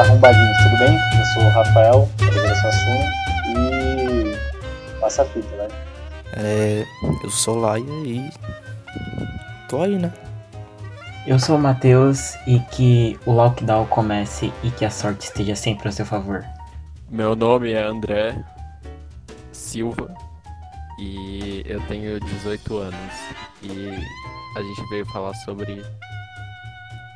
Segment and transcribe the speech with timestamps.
[0.00, 0.98] Arrombadinhos, tudo bem?
[1.18, 3.04] Eu sou o Rafael, Oliveira Suassuna,
[3.48, 5.68] e passa a fita, né?
[6.38, 6.84] É,
[7.22, 8.30] eu sou Laia e
[9.68, 10.10] tô aí, né?
[11.26, 15.90] Eu sou o Matheus e que o lockdown comece e que a sorte esteja sempre
[15.90, 16.46] a seu favor.
[17.10, 18.42] Meu nome é André
[19.52, 20.14] Silva
[20.98, 23.14] e eu tenho 18 anos
[23.62, 23.90] e
[24.56, 25.84] a gente veio falar sobre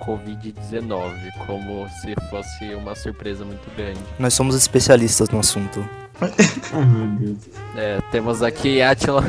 [0.07, 1.13] Covid-19
[1.47, 4.01] como se fosse uma surpresa muito grande.
[4.19, 5.89] Nós somos especialistas no assunto.
[6.21, 7.39] Ai meu Deus.
[7.77, 9.25] É, temos aqui Atila,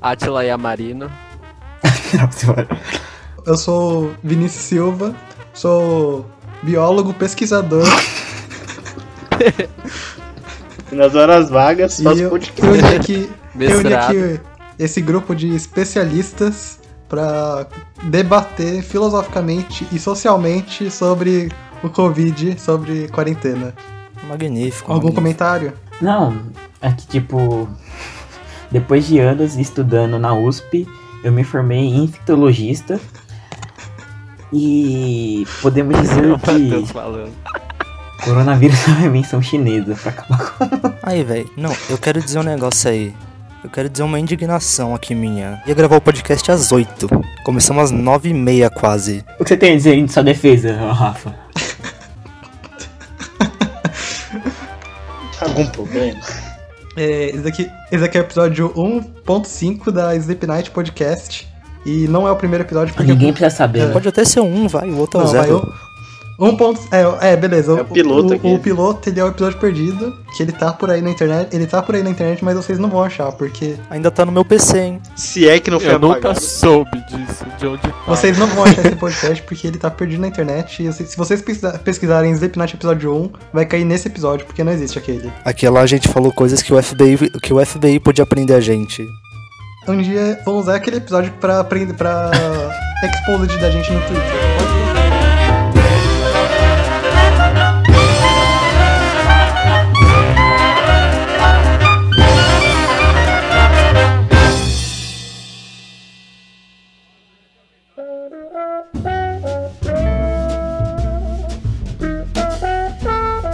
[0.00, 1.10] Atila e Amarino.
[3.46, 5.14] Eu sou Vinícius Silva,
[5.54, 6.26] sou
[6.62, 7.86] biólogo, pesquisador
[10.90, 12.60] E nas horas vagas, e faço eu podcast.
[12.60, 14.10] reuni aqui, reuni Mestrado.
[14.10, 14.40] aqui
[14.78, 16.79] esse grupo de especialistas
[17.10, 17.66] para
[18.04, 21.50] debater filosoficamente e socialmente sobre
[21.82, 23.74] o Covid, sobre quarentena.
[24.28, 24.92] Magnífico.
[24.92, 25.14] Algum magnífico.
[25.20, 25.72] comentário?
[26.00, 26.40] Não,
[26.80, 27.68] é que tipo,
[28.70, 30.86] depois de anos estudando na USP,
[31.24, 33.00] eu me formei em infectologista.
[34.52, 37.32] E podemos dizer Matheus que falando.
[38.24, 41.50] coronavírus é uma invenção chinesa pra acabar com Aí, velho.
[41.56, 43.14] Não, eu quero dizer um negócio aí.
[43.62, 45.62] Eu quero dizer uma indignação aqui minha.
[45.66, 47.08] Ia gravar o podcast às 8.
[47.44, 49.22] Começamos às 9 e meia quase.
[49.38, 51.34] O que você tem a dizer em sua defesa, Rafa?
[55.40, 56.20] Algum problema?
[56.96, 61.46] É, esse, daqui, esse daqui é o episódio 1.5 da Sleep Night Podcast.
[61.84, 63.10] E não é o primeiro episódio porque.
[63.12, 63.86] Ninguém precisa saber.
[63.86, 63.92] né?
[63.92, 65.74] Pode até ser um, vai, o outro é o Não, vai, zero.
[66.40, 66.80] Um, ponto.
[66.90, 67.78] É, é, beleza.
[67.78, 68.46] É o piloto o, aqui.
[68.46, 71.54] o piloto, ele é o episódio perdido, que ele tá por aí na internet.
[71.54, 74.32] Ele tá por aí na internet, mas vocês não vão achar, porque Ainda tá no
[74.32, 75.00] meu PC, hein?
[75.16, 76.40] Se é que não foi Eu nunca apagado.
[76.40, 77.92] soube disso, de onde tá.
[78.06, 80.82] vocês não vão achar esse podcast, porque ele tá perdido na internet.
[80.86, 84.98] E se vocês pesquisa- pesquisarem Slipknot episódio 1, vai cair nesse episódio, porque não existe
[84.98, 85.30] aquele.
[85.44, 88.60] Aqui lá a gente falou coisas que o FBI, que o FBI podia aprender a
[88.60, 89.04] gente.
[89.88, 92.30] Um dia vão usar aquele episódio pra aprender, pra
[93.04, 94.24] exposed da gente no Twitter.
[94.58, 94.89] Pode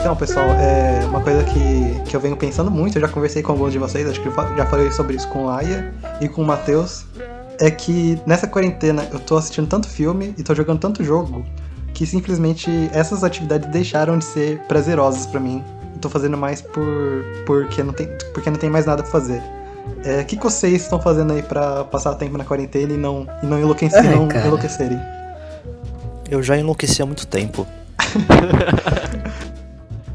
[0.06, 3.50] Então, pessoal, é uma coisa que, que eu venho pensando muito, eu já conversei com
[3.50, 6.42] alguns de vocês, acho que eu já falei sobre isso com o Aya e com
[6.42, 7.04] o Matheus,
[7.58, 11.44] é que nessa quarentena eu tô assistindo tanto filme e tô jogando tanto jogo
[11.92, 15.64] que simplesmente essas atividades deixaram de ser prazerosas pra mim.
[15.96, 19.42] E tô fazendo mais por porque não tem, porque não tem mais nada pra fazer.
[20.04, 23.26] É, O que, que vocês estão fazendo aí pra passar tempo na quarentena e não,
[23.42, 25.00] e não, enlouquecer, Ai, não enlouquecerem?
[26.30, 27.66] Eu já enlouqueci há muito tempo.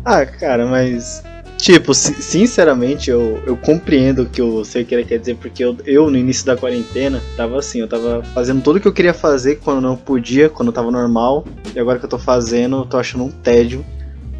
[0.06, 1.24] Ah, cara, mas.
[1.58, 5.78] Tipo, si- sinceramente, eu, eu compreendo o que o você quer quer dizer, porque eu,
[5.86, 9.14] eu, no início da quarentena, tava assim, eu tava fazendo tudo o que eu queria
[9.14, 11.46] fazer quando não podia, quando tava normal,
[11.76, 13.86] e agora que eu tô fazendo, eu tô achando um tédio.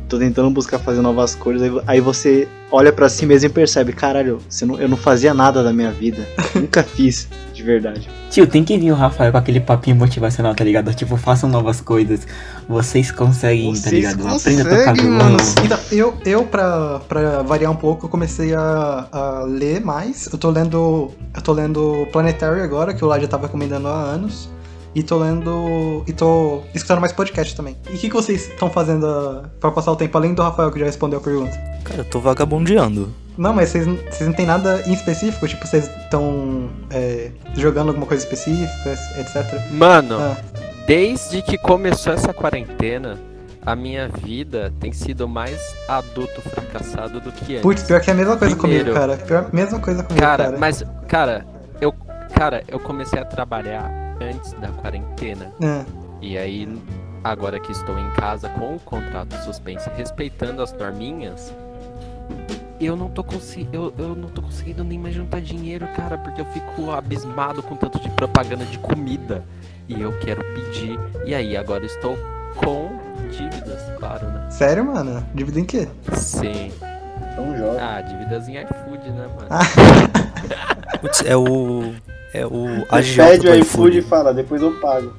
[0.10, 3.94] Tô tentando buscar fazer novas coisas, aí, aí você olha pra si mesmo e percebe,
[3.94, 6.26] caralho, não, eu não fazia nada da minha vida.
[6.56, 7.30] Nunca fiz,
[7.62, 8.10] de verdade.
[8.30, 10.94] Tio, tem que vir o Rafael com aquele papinho motivacional, tá ligado?
[10.94, 12.28] Tipo, façam novas coisas.
[12.68, 14.28] Vocês conseguem, tá Vocês ligado?
[14.28, 15.18] Aprenda a tocar violão.
[15.18, 15.38] mano.
[15.64, 20.28] Então, eu, eu pra, pra variar um pouco, eu comecei a, a ler mais.
[20.32, 21.12] Eu tô lendo.
[21.34, 24.50] Eu tô lendo Planetary agora, que o Lá já tava recomendando há anos.
[24.94, 26.04] E tô lendo.
[26.08, 27.78] E tô escutando mais podcast também.
[27.90, 30.72] E o que, que vocês estão fazendo ah, pra passar o tempo, além do Rafael
[30.72, 31.58] que já respondeu a pergunta?
[31.84, 33.14] Cara, eu tô vagabundeando.
[33.38, 35.48] Não, mas vocês, não tem nada em específico?
[35.48, 39.72] Tipo, vocês estão é, jogando alguma coisa específica, etc.
[39.72, 40.38] Mano, Ah,
[40.86, 43.18] desde que começou essa quarentena,
[43.66, 47.62] a minha vida tem sido mais adulto fracassado do que antes.
[47.62, 48.86] putz, pior que é a mesma coisa Primeiro.
[48.86, 49.18] comigo, cara.
[49.18, 50.58] Pior, mesma coisa comigo, Cara, cara.
[50.58, 51.46] mas, cara,
[51.80, 51.94] eu,
[52.34, 53.90] cara, eu comecei a trabalhar
[54.22, 55.52] antes da quarentena.
[55.62, 55.86] É.
[56.22, 56.68] E aí,
[57.24, 61.54] agora que estou em casa com o contrato suspenso, respeitando as norminhas,
[62.86, 66.42] eu não tô consi eu, eu não tô conseguindo nem mais juntar dinheiro, cara, porque
[66.42, 69.44] eu fico abismado com tanto de propaganda de comida.
[69.88, 70.98] E eu quero pedir.
[71.26, 72.18] E aí, agora estou
[72.56, 72.98] com
[73.30, 74.50] dívidas, claro, né?
[74.50, 75.26] Sério, mano?
[75.34, 75.88] Dívida em quê?
[76.14, 76.72] Sim.
[77.32, 77.80] Então joga.
[77.82, 79.50] Ah, dívidas em iFood, né, mano?
[81.02, 81.94] Putz, é o.
[82.34, 82.86] É o
[83.16, 83.98] pede o iFood.
[83.98, 85.14] e fala, depois eu pago.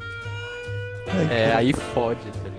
[1.31, 2.52] É, aí fode, tá?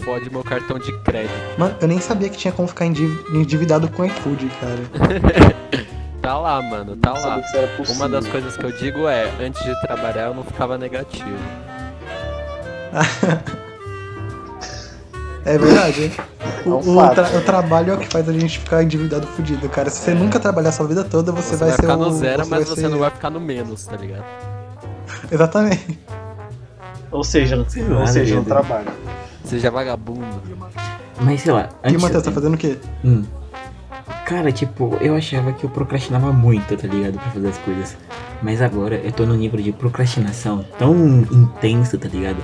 [0.00, 1.32] Fode meu cartão de crédito.
[1.58, 5.54] Mano, eu nem sabia que tinha como ficar endiv- endividado com iFood, cara.
[6.24, 7.20] Tá lá, mano, tá lá.
[7.20, 7.96] sabia que isso era possível.
[7.96, 11.28] Uma das coisas que eu digo é, antes de trabalhar eu não ficava negativo.
[15.44, 16.12] É verdade, hein?
[16.64, 17.14] O, É um o fato.
[17.16, 19.90] tra- o trabalho é o que faz a gente ficar endividado fudido, cara.
[19.90, 21.98] Se você nunca trabalhar a sua vida toda, você, Você vai, vai ser ficar o.
[21.98, 24.24] no zero, mas vai você ser- não vai ficar no menos, tá ligado?
[25.30, 25.98] Exatamente.
[27.10, 28.86] Ou seja, ou seja, não trabalha.
[29.44, 30.42] Seja vagabundo.
[31.20, 32.02] Mas sei lá, E antes.
[32.02, 32.78] Matheus, tá fazendo o quê?
[33.04, 33.24] Hum.
[34.26, 37.14] Cara, tipo, eu achava que eu procrastinava muito, tá ligado?
[37.14, 37.96] Pra fazer as coisas.
[38.42, 40.94] Mas agora eu tô no nível de procrastinação tão
[41.30, 42.38] intenso, tá ligado?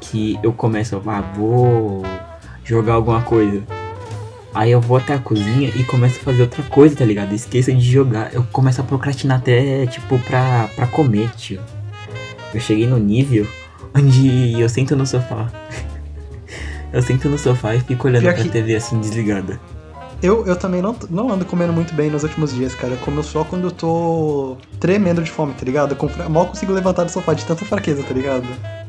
[0.00, 2.02] Que eu começo, ah, vou
[2.64, 3.62] jogar alguma coisa.
[4.52, 7.32] Aí eu vou até a cozinha e começo a fazer outra coisa, tá ligado?
[7.32, 8.34] Esqueça de jogar.
[8.34, 11.60] Eu começo a procrastinar até, tipo, pra, pra comer, tio.
[12.52, 13.46] Eu cheguei no nível
[13.94, 15.48] onde eu sento no sofá.
[16.92, 19.60] eu sento no sofá e fico olhando Pior pra que- TV assim, desligada.
[20.22, 22.92] Eu, eu também não, não ando comendo muito bem nos últimos dias, cara.
[22.92, 25.92] Eu como só quando eu tô tremendo de fome, tá ligado?
[25.92, 28.44] Eu com fra- mal consigo levantar do sofá de tanta fraqueza, tá ligado?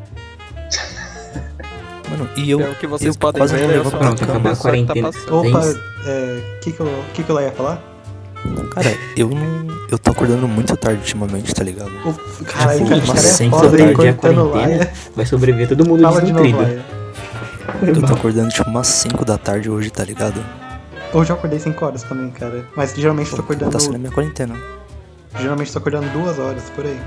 [2.09, 2.57] Mano, e eu.
[2.59, 4.25] Pelo que vocês eu podem quase ver, eu sou uma cá.
[4.25, 5.11] Acabar a tá quarentena.
[5.11, 5.33] passando.
[5.33, 5.77] Opa, Tem-
[6.07, 6.41] é.
[6.55, 7.81] O que, que, eu, que, que eu ia falar?
[8.71, 9.67] Cara, eu não.
[9.89, 11.91] Eu tô acordando muito tarde ultimamente, tá ligado?
[12.05, 13.89] O- Caralho, Tipo, cara, cara é foda, hein?
[13.89, 14.69] é Cortando lá.
[14.69, 14.91] é.
[15.15, 16.73] Vai sobreviver todo mundo Fala de novo, desnutrido.
[16.75, 17.00] Laia.
[17.81, 20.43] Eu tô acordando tipo umas 5 da tarde hoje, tá ligado?
[21.13, 22.65] Hoje eu acordei 5 horas também, cara.
[22.75, 23.71] Mas geralmente eu tô acordando.
[23.71, 24.55] Tá sendo minha quarentena.
[25.39, 26.99] Geralmente eu tô acordando duas horas, por aí.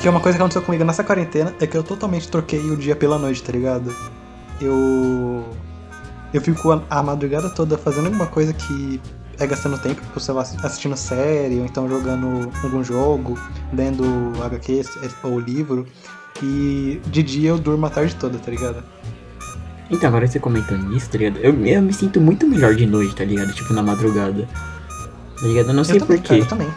[0.00, 2.76] Que é uma coisa que aconteceu comigo nessa quarentena é que eu totalmente troquei o
[2.76, 3.94] dia pela noite, tá ligado?
[4.60, 5.44] Eu.
[6.32, 9.00] Eu fico a, a madrugada toda fazendo alguma coisa que
[9.38, 13.38] é gastando tempo, tipo, sei lá, assistindo série, ou então jogando algum jogo,
[13.72, 14.04] lendo
[14.44, 14.82] HQ
[15.24, 15.86] ou livro.
[16.42, 18.82] E de dia eu durmo a tarde toda, tá ligado?
[19.90, 21.38] Então, agora você comentando nisso, tá ligado?
[21.38, 23.52] Eu, eu me sinto muito melhor de noite, tá ligado?
[23.52, 24.48] Tipo, na madrugada.
[25.40, 25.68] Tá ligado?
[25.68, 26.34] Eu não sei porquê.
[26.34, 26.68] eu também.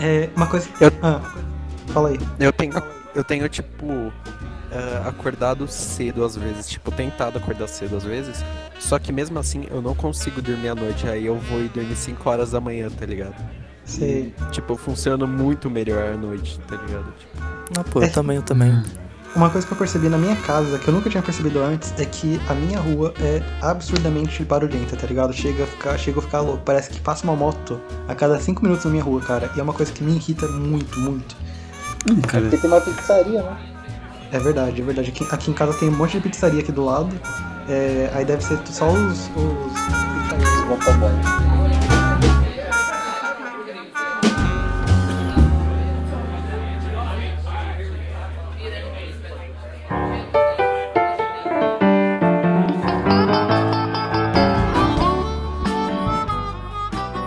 [0.00, 0.68] É, uma coisa.
[0.80, 1.20] Eu- Ah,
[1.88, 2.18] fala aí.
[2.40, 2.72] Eu tenho,
[3.14, 4.12] eu tenho tipo,
[4.70, 8.42] eh, acordado cedo às vezes, tipo, tentado acordar cedo às vezes,
[8.78, 11.96] só que mesmo assim eu não consigo dormir à noite, aí eu vou e dormir
[11.96, 13.34] 5 horas da manhã, tá ligado?
[13.86, 14.32] Você.
[14.50, 17.12] Tipo, eu funciono muito melhor à noite, tá ligado?
[17.18, 17.38] Tipo,
[17.78, 18.82] Ah, pô, eu também, eu também.
[19.34, 22.06] Uma coisa que eu percebi na minha casa, que eu nunca tinha percebido antes, é
[22.06, 25.32] que a minha rua é absurdamente barulhenta, tá ligado?
[25.32, 26.62] Chega a ficar, chega a ficar louco.
[26.64, 27.78] Parece que passa uma moto
[28.08, 29.50] a cada 5 minutos na minha rua, cara.
[29.54, 31.36] E é uma coisa que me irrita muito, muito.
[32.10, 33.56] Hum, cara, tem uma pizzaria, né?
[34.32, 35.10] É verdade, é verdade.
[35.10, 37.14] Aqui, aqui em casa tem um monte de pizzaria aqui do lado.
[37.68, 39.30] É, aí deve ser só os.
[39.36, 39.76] os
[40.72, 41.65] pizzaiolo.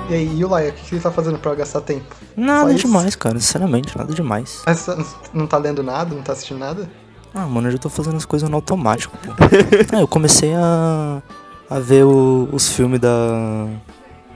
[0.09, 2.15] E aí, e o Laia, o que você tá fazendo pra gastar tempo?
[2.35, 2.87] Nada Só isso?
[2.87, 4.61] demais, cara, sinceramente, nada demais.
[4.65, 4.87] Mas
[5.33, 6.89] não tá lendo nada, não tá assistindo nada?
[7.33, 9.31] Ah, mano, eu já tô fazendo as coisas no automático, pô.
[9.95, 11.21] ah, eu comecei a.
[11.69, 13.67] a ver o- os filmes da.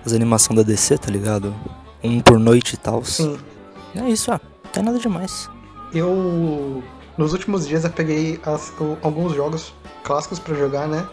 [0.05, 1.55] as animações da DC, tá ligado?
[2.03, 3.03] Um por noite e tal.
[3.03, 3.37] Sim.
[3.95, 5.49] É isso, ah, não tem nada demais.
[5.93, 6.83] Eu.
[7.17, 11.07] Nos últimos dias eu peguei as- o- alguns jogos clássicos pra jogar, né?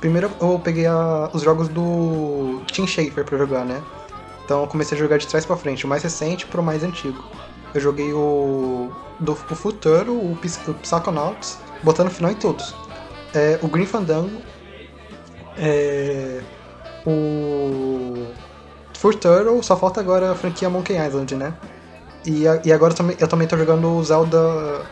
[0.00, 3.80] Primeiro eu peguei a- os jogos do Tim Schafer pra jogar, né?
[4.44, 7.22] Então eu comecei a jogar de trás pra frente, o mais recente pro mais antigo.
[7.74, 8.90] Eu joguei o.
[9.18, 12.74] do o Futuro, o, Ps- o Psychonauts, botando final em todos.
[13.34, 14.40] É, o Green Fandango.
[15.56, 16.40] É,
[17.06, 18.26] o.
[18.98, 21.52] Futuro, só falta agora a franquia Monkey Island, né?
[22.24, 24.38] E, a- e agora eu também, eu também tô jogando o Zelda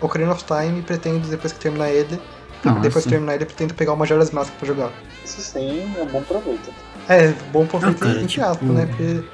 [0.03, 2.21] Ocarina of Time e pretendo, depois que terminar ele,
[2.63, 2.81] Nossa.
[2.81, 4.93] depois que terminar ele, pretendo pegar o Majora's Mask pra jogar.
[5.25, 6.71] Isso sim, é um bom proveito.
[7.09, 8.87] É, bom proveito Ah, cara, entre tipo, aspas, né?
[8.87, 9.25] Porque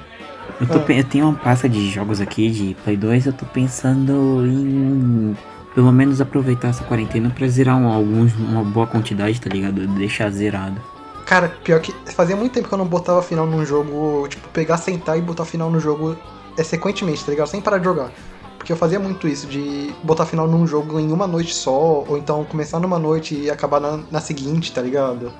[0.59, 0.91] eu, tô Ah.
[0.91, 5.35] eu tenho uma pasta de jogos aqui de Play 2, eu tô pensando em
[5.73, 9.87] pelo menos aproveitar essa quarentena pra zerar um, alguns, uma boa quantidade, tá ligado?
[9.87, 10.81] Deixar zerado.
[11.25, 14.77] Cara, pior que fazia muito tempo que eu não botava final num jogo, tipo, pegar,
[14.77, 16.17] sentar e botar final no jogo
[16.57, 17.47] é, sequentemente, tá ligado?
[17.47, 18.11] Sem parar de jogar.
[18.57, 22.17] Porque eu fazia muito isso, de botar final num jogo em uma noite só, ou
[22.17, 25.31] então começar numa noite e acabar na, na seguinte, tá ligado?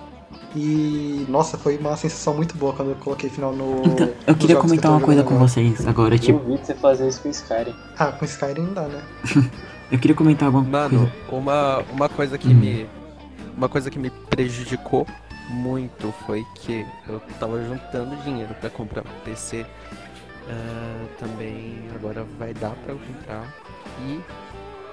[0.55, 3.83] E, nossa, foi uma sensação muito boa quando eu coloquei final no.
[3.85, 5.47] Então, eu queria que comentar tô uma coisa com agora.
[5.47, 7.75] vocês agora, tipo, vi você fazer isso com Skyrim.
[7.97, 9.01] Ah, com Skyrim não dá, né?
[9.91, 11.13] eu queria comentar alguma Mano, coisa.
[11.43, 12.55] uma, uma coisa que Hum.
[12.55, 12.89] me.
[13.55, 15.05] Uma coisa que me prejudicou
[15.49, 19.65] muito foi que eu tava juntando dinheiro pra comprar um PC.
[20.49, 23.43] Ah, também agora vai dar pra eu comprar.
[24.07, 24.19] E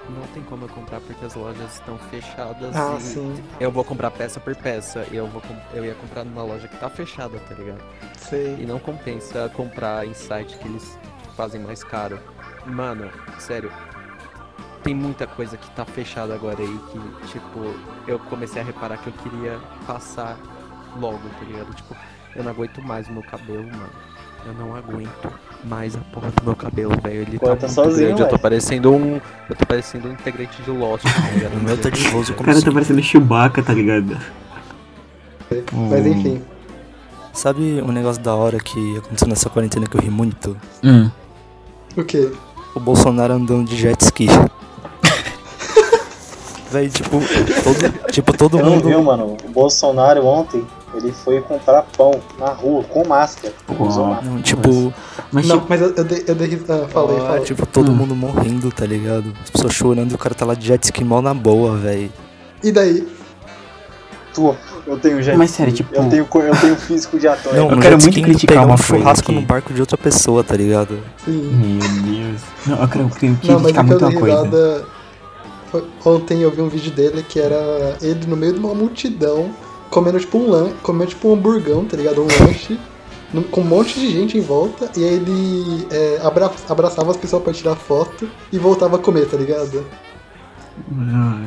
[0.09, 2.75] não tem como eu comprar porque as lojas estão fechadas.
[2.75, 3.43] Ah, e sim.
[3.59, 5.05] Eu vou comprar peça por peça.
[5.11, 5.41] E eu, vou,
[5.73, 7.81] eu ia comprar numa loja que tá fechada, tá ligado?
[8.17, 8.55] Sei.
[8.59, 10.97] E não compensa comprar em site que eles
[11.35, 12.19] fazem mais caro.
[12.65, 13.09] Mano,
[13.39, 13.71] sério.
[14.83, 17.75] tem muita coisa que tá fechada agora aí que, tipo,
[18.07, 20.37] eu comecei a reparar que eu queria passar
[20.97, 21.73] logo, tá ligado?
[21.73, 21.95] Tipo,
[22.35, 23.91] eu não aguento mais o meu cabelo, mano.
[24.45, 25.33] Eu não aguento
[25.63, 27.21] mais a porra do meu cabelo, velho.
[27.21, 28.21] Ele Corta tá muito sozinho, grande.
[28.21, 29.19] Eu tô parecendo um.
[29.49, 31.53] Eu tô parecendo um integrante de Lost, tá ligado?
[31.57, 34.17] O meu tá nervoso O como cara tá parecendo Chewbacca, tá ligado?
[35.73, 36.41] Mas enfim.
[37.33, 40.57] Sabe um negócio da hora que aconteceu nessa quarentena que eu ri muito?
[40.83, 41.09] Hum.
[41.95, 42.31] O quê?
[42.75, 44.27] O Bolsonaro andando de jet ski.
[46.71, 47.17] Véi, tipo,
[47.63, 48.87] todo, tipo, todo Eu não mundo.
[48.89, 49.37] viu, mano.
[49.45, 53.53] O Bolsonaro ontem, ele foi comprar pão na rua com máscara.
[53.69, 53.87] Uau.
[53.87, 54.29] Usou máscara.
[54.31, 54.93] Não, tipo,
[55.31, 57.43] Mas Não, tipo, mas eu, eu eu ris- ah, falei, ó, falei.
[57.43, 57.95] tipo, todo Hum.
[57.95, 59.33] mundo morrendo, tá ligado?
[59.43, 62.09] As pessoas chorando e o cara tá lá de jet ski mal na boa, véi.
[62.63, 63.07] E daí?
[64.33, 67.53] Tu, eu tenho jet Mas sério, ski, tipo- Eu tenho, eu tenho físico de ator.
[67.53, 69.39] Não, Eu quero muito criticar pegar uma um coisa churrasco aqui.
[69.41, 70.99] no barco de outra pessoa, tá ligado?
[71.25, 71.51] Sim.
[71.53, 72.41] meu Deus.
[72.65, 74.43] Não, eu quero, eu Não, mas criticar o que eu muito uma coisa.
[74.43, 74.85] risada.
[75.71, 79.49] foi- Ontem eu vi um vídeo dele que era ele no meio de uma multidão,
[79.89, 82.21] comendo tipo um lan comendo tipo um hamburgão, tá ligado?
[82.21, 82.79] Um lanche,
[83.51, 87.43] com um monte de gente em volta, e aí ele é, abra- abraçava as pessoas
[87.43, 89.85] pra tirar foto e voltava a comer, tá ligado?
[90.93, 91.41] Ah,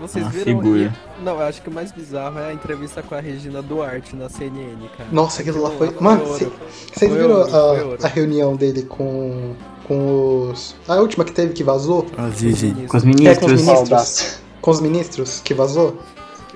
[0.00, 0.44] Vocês Uma viram?
[0.44, 0.96] figura.
[1.22, 4.28] Não, eu acho que o mais bizarro é a entrevista com a Regina Duarte na
[4.28, 5.08] CNN, cara.
[5.10, 5.94] Nossa, aquilo lá foi.
[5.98, 9.54] Mano, vocês viram ouro, a, a reunião dele com,
[9.84, 10.74] com os.
[10.86, 12.02] A última que teve que vazou?
[12.02, 14.38] Com os É, com os ministros ministros.
[14.60, 15.96] Com os ministros que vazou?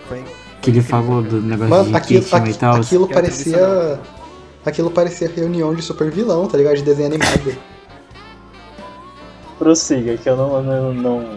[0.09, 0.25] Foi-
[0.61, 2.77] que ele falou do negócio Mano, de aquilo, e tal.
[2.77, 4.01] aquilo Que é parecia.
[4.65, 6.77] Aquilo parecia reunião de super vilão, tá ligado?
[6.77, 7.57] De desenho animado.
[9.59, 10.57] Prossiga, que eu não.
[10.57, 11.37] eu não, não-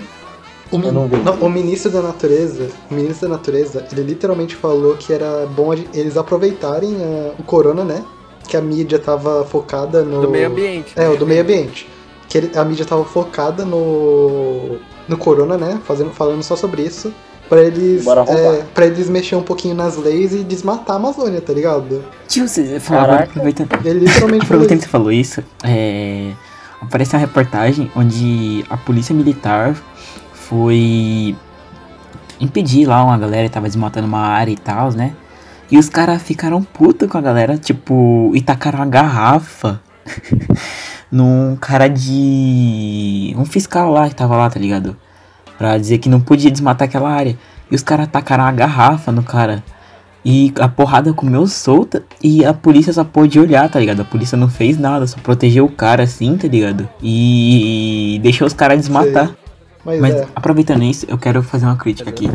[0.72, 5.14] O, Eu não o ministro da natureza, o ministro da natureza, ele literalmente falou que
[5.14, 6.98] era bom eles aproveitarem
[7.38, 8.04] o corona, né?
[8.48, 10.22] Que a mídia tava focada no.
[10.22, 10.94] Do meio ambiente.
[10.96, 11.10] É, né?
[11.10, 11.88] o do meio ambiente.
[12.28, 14.80] Que ele- a mídia tava focada no.
[15.08, 15.80] no corona, né?
[15.86, 17.14] Fazendo, falando só sobre isso.
[17.50, 18.06] Pra eles.
[18.08, 22.04] É, pra eles mexer um pouquinho nas leis e desmatar a Amazônia, tá ligado?
[22.28, 24.84] Tio, você falou, aproveitando, Ele literalmente falou aproveitando que isso.
[24.84, 26.32] você falou isso, é,
[26.82, 29.76] aparece uma reportagem onde a polícia militar
[30.34, 31.36] foi
[32.40, 35.14] impedir lá uma galera que tava desmatando uma área e tal, né?
[35.72, 39.82] E os caras ficaram putos com a galera, tipo, e tacaram uma garrafa
[41.12, 43.34] num cara de.
[43.38, 44.96] um fiscal lá que tava lá, tá ligado?
[45.64, 47.38] Pra dizer que não podia desmatar aquela área.
[47.72, 49.64] E os caras tacaram uma garrafa no cara.
[50.26, 54.02] E a porrada comeu solta e a polícia só pôde olhar, tá ligado?
[54.02, 56.90] A polícia não fez nada, só protegeu o cara assim, tá ligado?
[57.02, 59.32] E deixou os caras desmatar.
[59.86, 60.28] Mas, Mas é.
[60.36, 62.30] aproveitando isso, eu quero fazer uma crítica aqui.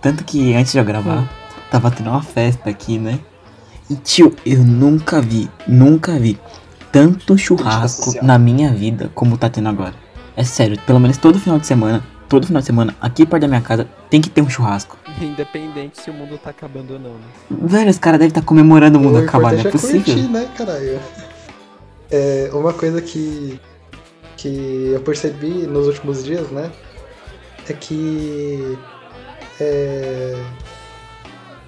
[0.00, 1.26] Tanto que antes de eu gravar, Hum.
[1.70, 3.18] tava tendo uma festa aqui, né?
[3.90, 6.38] E tio, eu nunca vi, nunca vi
[6.90, 9.92] tanto churrasco na minha vida como tá tendo agora.
[10.34, 13.48] É sério, pelo menos todo final de semana, todo final de semana, aqui perto da
[13.48, 14.98] minha casa, tem que ter um churrasco.
[15.20, 17.26] Independente se o mundo tá acabando ou não, né?
[17.50, 20.14] Velho, os caras devem estar comemorando o mundo acabar, não é importante possível.
[20.14, 21.00] curtir, né, caralho?
[22.10, 23.60] É, uma coisa que,
[24.36, 26.70] que eu percebi nos últimos dias, né?
[27.68, 28.78] É que.
[29.60, 30.44] É,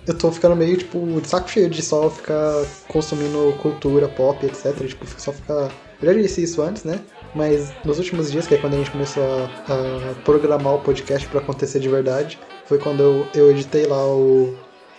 [0.07, 4.75] eu tô ficando meio, tipo, de saco cheio de só ficar consumindo cultura pop, etc.
[4.87, 5.71] Tipo, só ficar.
[6.00, 7.00] Eu já disse isso antes, né?
[7.35, 11.26] Mas nos últimos dias, que é quando a gente começou a, a programar o podcast
[11.28, 14.56] pra acontecer de verdade, foi quando eu, eu editei lá o,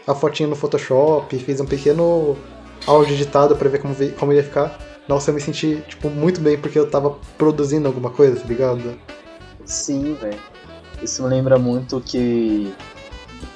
[0.08, 2.38] a fotinha no Photoshop, fiz um pequeno
[2.86, 4.78] áudio editado pra ver como, como ia ficar.
[5.08, 9.00] Nossa, eu me senti, tipo, muito bem porque eu tava produzindo alguma coisa, tá ligado?
[9.66, 10.40] Sim, velho.
[11.02, 12.74] Isso me lembra muito que.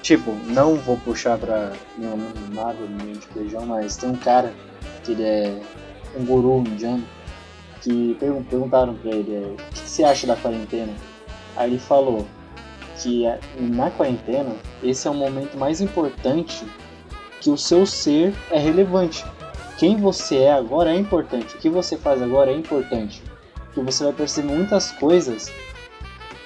[0.02, 4.54] Tipo, não vou puxar pra nenhum nada nenhum de feijão, mas tem um cara
[5.04, 5.62] que ele é
[6.18, 7.04] um guru indiano
[7.84, 10.94] que pergun- perguntaram pra ele é, o que você acha da quarentena?
[11.56, 12.26] Aí ele falou
[12.98, 16.66] que é, na quarentena esse é o momento mais importante
[17.42, 19.26] que o seu ser é relevante.
[19.78, 23.22] Quem você é agora é importante, o que você faz agora é importante.
[23.74, 25.52] Que você vai perceber muitas coisas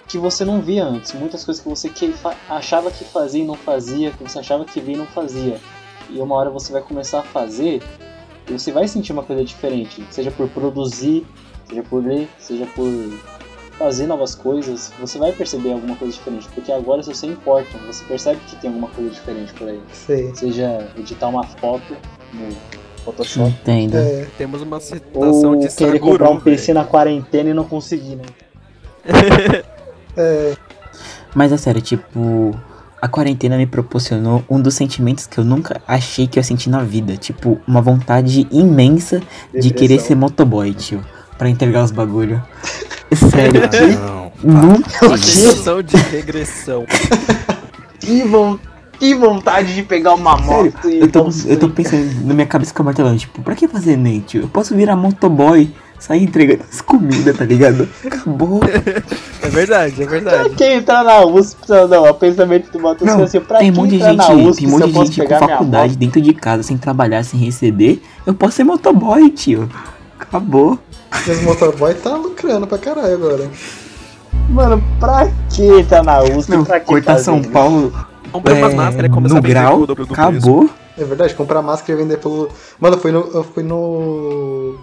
[0.07, 2.15] que você não via antes, muitas coisas que você que
[2.49, 5.59] achava que fazia e não fazia, que você achava que via e não fazia.
[6.09, 7.83] E uma hora você vai começar a fazer
[8.49, 11.25] e você vai sentir uma coisa diferente, seja por produzir,
[11.67, 12.91] seja por ler, seja por
[13.77, 18.03] fazer novas coisas, você vai perceber alguma coisa diferente, porque agora se você importa, você
[18.05, 19.79] percebe que tem alguma coisa diferente por aí.
[19.93, 20.33] Sei.
[20.35, 21.95] Seja editar uma foto
[22.33, 22.55] no
[23.03, 23.97] Photoshop, Entendo.
[23.97, 26.39] É, Temos uma situação ou de querer Saguru, comprar um.
[26.39, 28.23] PC na quarentena e não conseguir, né?
[30.17, 30.55] é,
[31.35, 32.51] Mas é sério, tipo,
[33.01, 36.69] a quarentena me proporcionou um dos sentimentos que eu nunca achei que eu ia sentir
[36.69, 37.15] na vida.
[37.17, 39.21] Tipo, uma vontade imensa
[39.53, 41.01] de querer ser motoboy, tio.
[41.37, 42.41] Pra entregar os bagulho.
[43.13, 43.61] Sério,
[43.99, 44.31] Não.
[44.43, 45.17] Nunca.
[45.17, 46.85] Sensação de regressão.
[47.99, 48.57] Que, von-
[48.99, 52.47] que vontade de pegar uma Sério, moto e eu tô, eu tô pensando na minha
[52.47, 54.43] cabeça com a martelando, tipo, pra que fazer nem, tio?
[54.43, 57.87] Eu posso virar motoboy, sair entregando as comidas, tá ligado?
[58.05, 58.59] Acabou.
[59.41, 60.49] É verdade, é Pra verdade.
[60.55, 61.57] que entrar na USP?
[61.89, 64.49] Não, o pensamento do Matheus foi assim, pra tem que monte de entrar gente, na
[64.49, 67.39] USP tem um monte de gente com minha faculdade dentro de casa, sem trabalhar, sem
[67.39, 68.01] receber.
[68.25, 69.69] Eu posso ser motoboy, tio.
[70.19, 70.79] Acabou.
[71.27, 73.49] Os motoboy tá lucrando pra caralho agora.
[74.49, 76.51] Mano, pra que entrar na USP?
[76.51, 77.41] Não, pra que cortar fazer São?
[77.41, 77.93] Paulo
[78.31, 80.13] Compra umas é, máscaras e a vender grau, tudo do preço.
[80.13, 80.69] acabou.
[80.97, 82.49] É verdade, comprar máscara e vender pelo.
[82.79, 83.19] Mano, eu fui no.
[83.33, 84.75] Eu fui no.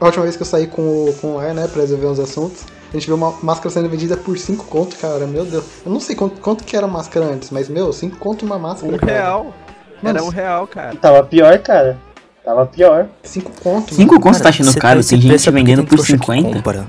[0.00, 2.20] A última vez que eu saí com o, com o Ar, né, pra resolver uns
[2.20, 5.26] assuntos, a gente viu uma máscara sendo vendida por 5 conto, cara.
[5.26, 5.64] Meu Deus.
[5.84, 8.58] Eu não sei quanto, quanto que era a máscara antes, mas, meu, 5 conto uma
[8.58, 8.94] máscara.
[8.94, 9.12] Um cara.
[9.12, 9.54] real.
[10.02, 10.96] Era um Mano, real, cara.
[10.96, 11.98] Tava pior, cara.
[12.44, 13.08] Tava pior.
[13.22, 13.94] 5 conto.
[13.94, 14.22] Cinco mano.
[14.22, 15.04] conto você tá achando Cê caro?
[15.04, 16.56] Tem gente porque vendendo tem por trouxa que 50.
[16.56, 16.86] compra.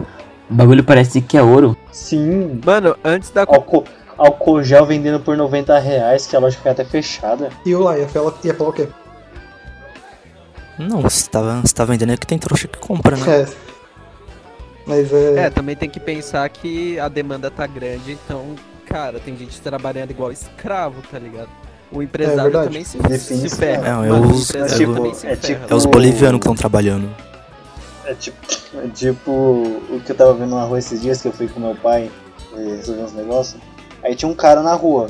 [0.50, 1.76] O bagulho parece que é ouro.
[1.92, 2.62] Sim.
[2.66, 3.42] Mano, antes da.
[3.42, 3.84] Álcool,
[4.18, 7.50] álcool gel vendendo por 90 reais, que a loja fica até fechada.
[7.66, 8.88] E o lá, ia falar, ia falar o quê?
[10.80, 13.42] Não, você tá, você tá vendendo é que tem trouxa que compra, né?
[13.42, 13.48] É.
[14.88, 15.46] Mas é.
[15.46, 18.56] É, também tem que pensar que a demanda tá grande, então,
[18.86, 21.50] cara, tem gente trabalhando igual escravo, tá ligado?
[21.92, 22.68] O empresário verdade.
[22.68, 23.74] também se, Define se ferra.
[23.82, 23.86] escravo.
[24.06, 25.60] É, Mano, é o os- empresário tipo- se é ferra.
[25.60, 27.10] tipo- É os bolivianos que estão trabalhando.
[28.06, 28.38] É tipo,
[28.78, 31.60] é tipo o que eu tava vendo na rua esses dias que eu fui com
[31.60, 32.10] meu pai
[32.56, 33.62] eh, resolver uns negócios.
[34.04, 35.10] Aí tinha um cara na rua.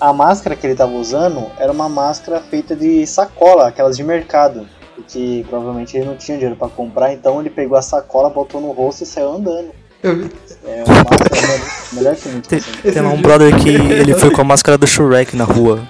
[0.00, 4.66] A máscara que ele tava usando era uma máscara feita de sacola, aquelas de mercado.
[4.98, 8.60] E que provavelmente ele não tinha dinheiro pra comprar, então ele pegou a sacola, botou
[8.60, 9.70] no rosto e saiu andando.
[10.02, 10.30] Eu vi.
[10.64, 11.60] É uma máscara melhor,
[11.92, 12.48] melhor que muito.
[12.48, 12.92] Tem, assim.
[12.92, 15.86] tem lá um brother que ele foi com a máscara do Shrek na rua.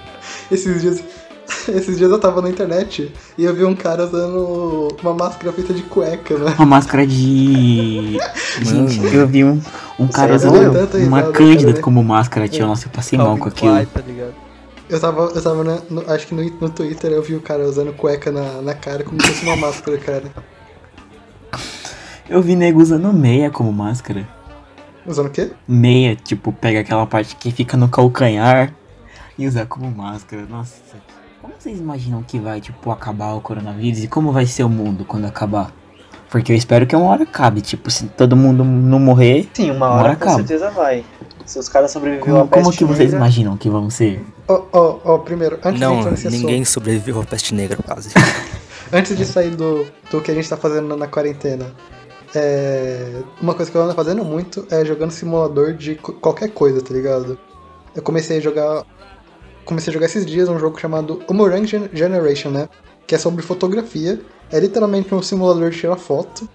[0.51, 1.03] Esses dias.
[1.69, 5.73] Esses dias eu tava na internet e eu vi um cara usando uma máscara feita
[5.73, 6.53] de cueca, né?
[6.57, 8.17] Uma máscara de.
[8.61, 9.13] Gente, Mano.
[9.13, 9.61] eu vi um,
[9.97, 11.83] um cara usando Tanta uma cândida cara.
[11.83, 12.67] como máscara, tio.
[12.67, 13.85] Nossa, eu passei mal com aquilo.
[13.85, 14.46] Tá ligado?
[14.89, 17.63] Eu tava, eu tava na- no- acho que no, no Twitter eu vi o cara
[17.65, 20.23] usando cueca na, na cara como se fosse uma máscara, cara.
[22.29, 24.27] Eu vi nego usando meia como máscara.
[25.05, 25.51] Usando o quê?
[25.67, 28.73] Meia, tipo, pega aquela parte que fica no calcanhar
[29.37, 30.45] e usar como máscara.
[30.49, 30.75] Nossa.
[31.41, 35.05] Como vocês imaginam que vai, tipo, acabar o coronavírus e como vai ser o mundo
[35.05, 35.71] quando acabar?
[36.29, 39.87] Porque eu espero que uma hora acabe, tipo, se todo mundo não morrer, Sim, uma
[39.87, 40.37] Uma hora hora com acaba.
[40.37, 41.05] certeza vai.
[41.45, 44.25] Se os caras sobreviveu como, à como que vocês negra- imaginam que vão ser?
[44.47, 47.77] Ó, ó, ó, primeiro, antes de Não, entrar nesse ninguém assunto, sobreviveu à peste negra,
[47.83, 48.09] quase.
[48.93, 51.73] antes de sair do, do que a gente tá fazendo na, na quarentena,
[52.33, 56.93] é, uma coisa que eu ando fazendo muito é jogando simulador de qualquer coisa, tá
[56.93, 57.37] ligado?
[57.95, 58.85] Eu comecei a jogar.
[59.65, 62.69] Comecei a jogar esses dias um jogo chamado Umorang Gen- Generation, né?
[63.05, 64.21] Que é sobre fotografia.
[64.51, 66.47] É literalmente um simulador de tirar foto.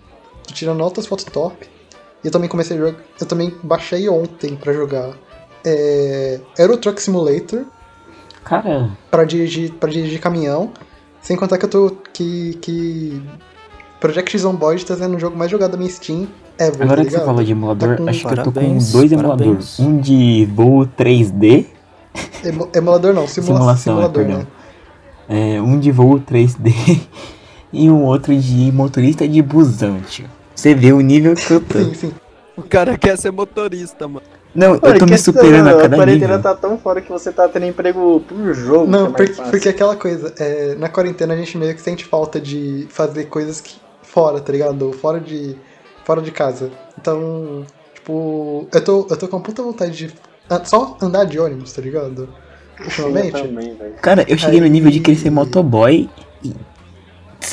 [0.46, 1.68] Tu tira notas, foto top.
[2.24, 2.98] E eu também comecei a jogar.
[3.20, 5.10] Eu também baixei ontem pra jogar.
[5.64, 7.64] É, Euro Truck Simulator
[8.44, 10.70] Cara, para dirigir para dirigir caminhão.
[11.20, 13.22] Sem contar que eu tô que que
[14.00, 16.26] Project Zomboid tá sendo o jogo mais jogado da minha Steam
[16.58, 18.50] ever, agora tá que você falou de emulador, Tá com- acho que eu tô com
[18.52, 19.40] Parabéns, dois parabéns.
[19.40, 19.80] emuladores.
[19.80, 21.66] Um de voo 3D,
[22.44, 24.46] Emu- emulador não, simula Simulação, simulador, é, né?
[25.28, 26.72] é, um de voo 3D
[27.72, 30.26] e um outro de motorista de busão, tio.
[30.54, 31.78] Você vê o nível que eu tô.
[31.78, 32.12] Sim, sim.
[32.56, 34.26] O cara quer ser motorista, mano.
[34.54, 36.42] Não, eu tô me superando a cada quarentena nível.
[36.42, 38.84] tá tão fora que você tá tendo emprego por jogo.
[38.84, 41.80] que é Não, mais porque, porque aquela coisa, é, na quarentena a gente meio que
[41.80, 44.92] sente falta de fazer coisas que fora, tá ligado?
[44.92, 45.56] Fora de
[46.04, 46.70] fora de casa.
[47.00, 50.14] Então, tipo, eu tô eu tô com puta vontade de
[50.64, 52.28] só andar de ônibus, tá ligado?
[52.78, 53.32] Eu Ultimamente.
[53.32, 53.94] também, velho.
[54.02, 56.10] Cara, eu cheguei no nível de querer ser Aí- motoboy
[56.42, 56.52] e.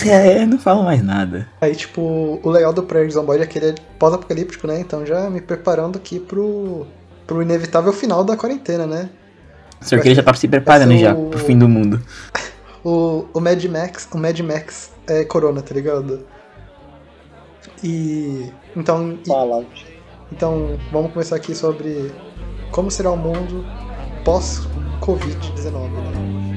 [0.05, 1.47] É, não falo mais nada.
[1.59, 4.79] Aí, tipo, o legal do Project Zomboid é que ele é pós-apocalíptico, né?
[4.79, 6.85] Então já me preparando aqui pro,
[7.25, 9.09] pro inevitável final da quarentena, né?
[9.81, 12.01] Só que ele já tava se preparando já o- pro fim do mundo.
[12.81, 16.25] O, o Mad Max, o Mad Max é Corona, tá ligado?
[17.83, 19.29] E então, e-
[20.31, 22.09] então vamos começar aqui sobre
[22.71, 23.65] como será o mundo
[24.23, 26.48] pós-Covid-19, né?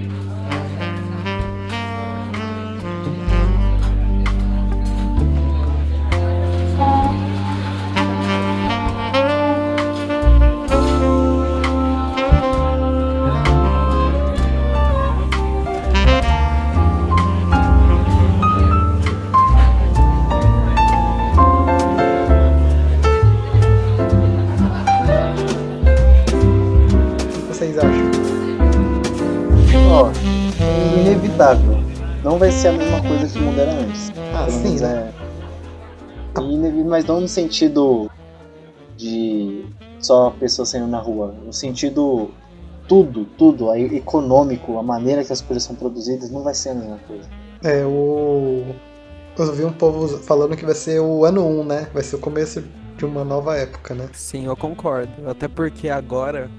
[37.02, 38.08] Mas não no sentido
[38.96, 39.66] de
[39.98, 41.34] só pessoas saindo na rua.
[41.44, 42.30] No sentido
[42.86, 46.74] tudo, tudo, aí, econômico, a maneira que as coisas são produzidas, não vai ser a
[46.74, 47.28] mesma coisa.
[47.64, 48.64] É, o.
[49.36, 51.88] Eu vi um povo falando que vai ser o ano 1, né?
[51.92, 52.62] Vai ser o começo
[52.96, 54.08] de uma nova época, né?
[54.12, 55.28] Sim, eu concordo.
[55.28, 56.50] Até porque agora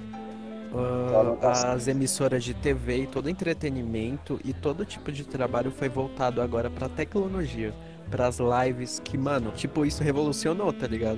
[0.75, 6.41] ah, as emissoras de TV e todo entretenimento e todo tipo de trabalho foi voltado
[6.41, 7.73] agora pra tecnologia,
[8.13, 11.17] pras lives que, mano, tipo, isso revolucionou, tá ligado?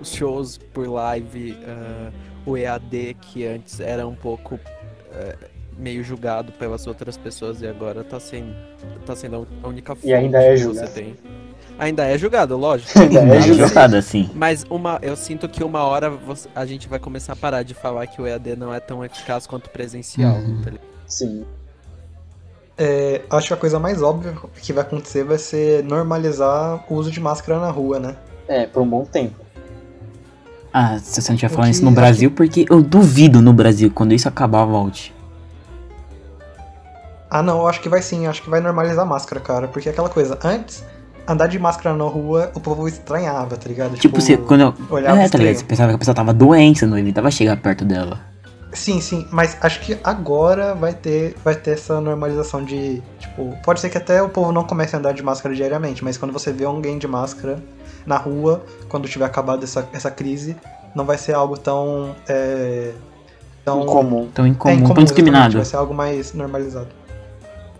[0.00, 2.12] Os shows por live, ah,
[2.46, 4.60] o EAD que antes era um pouco
[5.12, 5.34] eh,
[5.76, 8.54] meio julgado pelas outras pessoas e agora tá sendo,
[9.04, 10.86] tá sendo a única fonte ainda é que julgado.
[10.86, 11.16] você tem.
[11.78, 12.96] Ainda é julgado, lógico.
[13.00, 13.96] Ainda é Não, julgado.
[13.96, 14.30] assim.
[14.32, 17.74] Mas uma, eu sinto que uma hora você- a gente vai começar a parar de
[17.74, 20.36] falar que o EAD não é tão eficaz quanto o presencial.
[20.36, 20.62] Uhum.
[20.62, 20.86] tá ligado?
[21.06, 21.44] Sim.
[22.78, 27.10] É, acho que a coisa mais óbvia que vai acontecer vai ser normalizar o uso
[27.10, 28.16] de máscara na rua, né?
[28.46, 29.34] É, por um bom tempo.
[30.72, 33.40] Ah, se você não tiver O falando que isso no acho Brasil, porque eu duvido
[33.40, 35.14] no Brasil, quando isso acabar, volte.
[37.30, 39.68] Ah, não, eu acho que vai sim, acho que vai normalizar a máscara, cara.
[39.68, 40.84] Porque é aquela coisa, antes,
[41.26, 43.96] andar de máscara na rua, o povo estranhava, tá ligado?
[43.96, 44.74] Tipo, você, quando eu.
[44.90, 45.56] olhava É, tá ligado?
[45.56, 48.20] Você pensava que a pessoa tava doente, você não evitava chegar perto dela.
[48.76, 53.80] Sim, sim, mas acho que agora vai ter, vai ter essa normalização de, tipo, pode
[53.80, 56.52] ser que até o povo não comece a andar de máscara diariamente, mas quando você
[56.52, 57.58] vê alguém de máscara
[58.04, 60.56] na rua, quando tiver acabado essa, essa crise,
[60.94, 62.92] não vai ser algo tão, é,
[63.64, 64.28] tão Incomum.
[64.34, 65.56] Tão é, incomum, incomum, tão discriminado.
[65.56, 66.88] vai ser algo mais normalizado.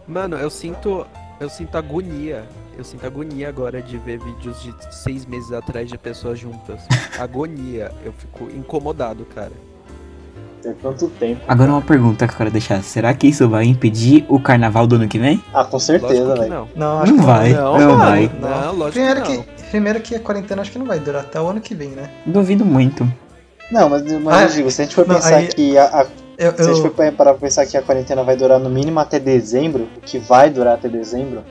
[0.08, 1.06] Mano, eu sinto.
[1.38, 2.44] Eu sinto agonia.
[2.76, 6.80] Eu sinto agonia agora de ver vídeos de seis meses atrás de pessoas juntas.
[7.18, 7.92] agonia.
[8.04, 9.52] Eu fico incomodado, cara.
[10.66, 11.42] Tem tanto tempo.
[11.46, 12.82] Agora uma pergunta que eu quero deixar.
[12.82, 15.40] Será que isso vai impedir o carnaval do ano que vem?
[15.54, 16.48] Ah, com certeza, velho.
[16.48, 16.68] não.
[16.74, 17.52] Não, acho Não que vai.
[17.52, 18.30] Não, Não vai.
[18.40, 19.42] Não, lógico Primeiro que não.
[19.44, 21.90] que, primeiro que a quarentena acho que não vai durar até o ano que vem,
[21.90, 22.10] né?
[22.26, 23.06] Duvido muito.
[23.70, 25.84] Não, mas, mas Ah, eu digo, se a gente for não, pensar aí- que a,
[25.84, 26.06] a-
[26.38, 28.68] Eu, se a gente eu- for parar pra pensar que a quarentena vai durar no
[28.68, 31.42] mínimo até dezembro, o que vai durar até dezembro,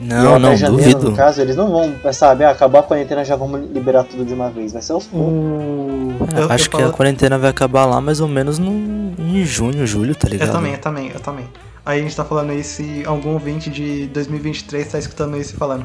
[0.00, 1.10] Não, até não, janeiro, duvido.
[1.10, 4.32] no caso, eles não vão, sabe, ah, acabou a quarentena, já vamos liberar tudo de
[4.32, 4.72] uma vez.
[4.72, 5.28] Vai ser aos poucos.
[5.30, 6.12] o...
[6.34, 8.70] É, eu- acho eu que falo- a quarentena vai acabar lá mais ou menos no,
[9.18, 10.48] em junho, julho, tá ligado?
[10.48, 11.46] Eu também, eu também, eu também.
[11.84, 15.56] Aí a gente tá falando isso e algum ouvinte de 2023 tá escutando isso e
[15.56, 15.84] falando,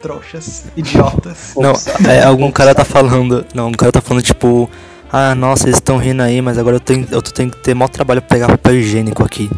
[0.00, 1.54] trouxas, idiotas.
[1.56, 1.72] Não,
[2.10, 3.44] é, algum cara tá falando.
[3.54, 4.68] Não, um cara tá falando tipo.
[5.12, 7.74] Ah, nossa, eles estão rindo aí, mas agora eu tenho, eu tô- tenho que ter
[7.74, 9.50] maior trabalho pra pegar papel higiênico aqui.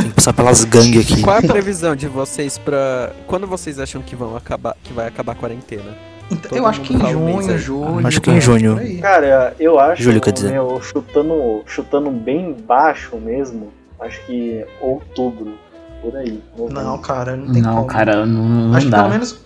[0.00, 1.22] Tem que passar pelas gangues aqui.
[1.22, 3.12] Qual é a previsão de vocês pra.
[3.26, 4.76] Quando vocês acham que vão acabar.
[4.82, 5.96] que vai acabar a quarentena?
[6.30, 7.10] Então, Todo eu acho que em um
[7.42, 8.06] junho, julho.
[8.06, 9.00] Acho que em junho.
[9.00, 10.52] Cara, eu acho, Júlio, quer dizer.
[10.52, 15.54] meu, chutando, chutando bem baixo mesmo, acho que outubro,
[16.00, 16.40] por aí.
[16.56, 16.82] novembro.
[16.84, 17.86] Não, cara, não tem Não, como.
[17.88, 18.98] cara, não, não acho que dá.
[18.98, 19.40] pelo menos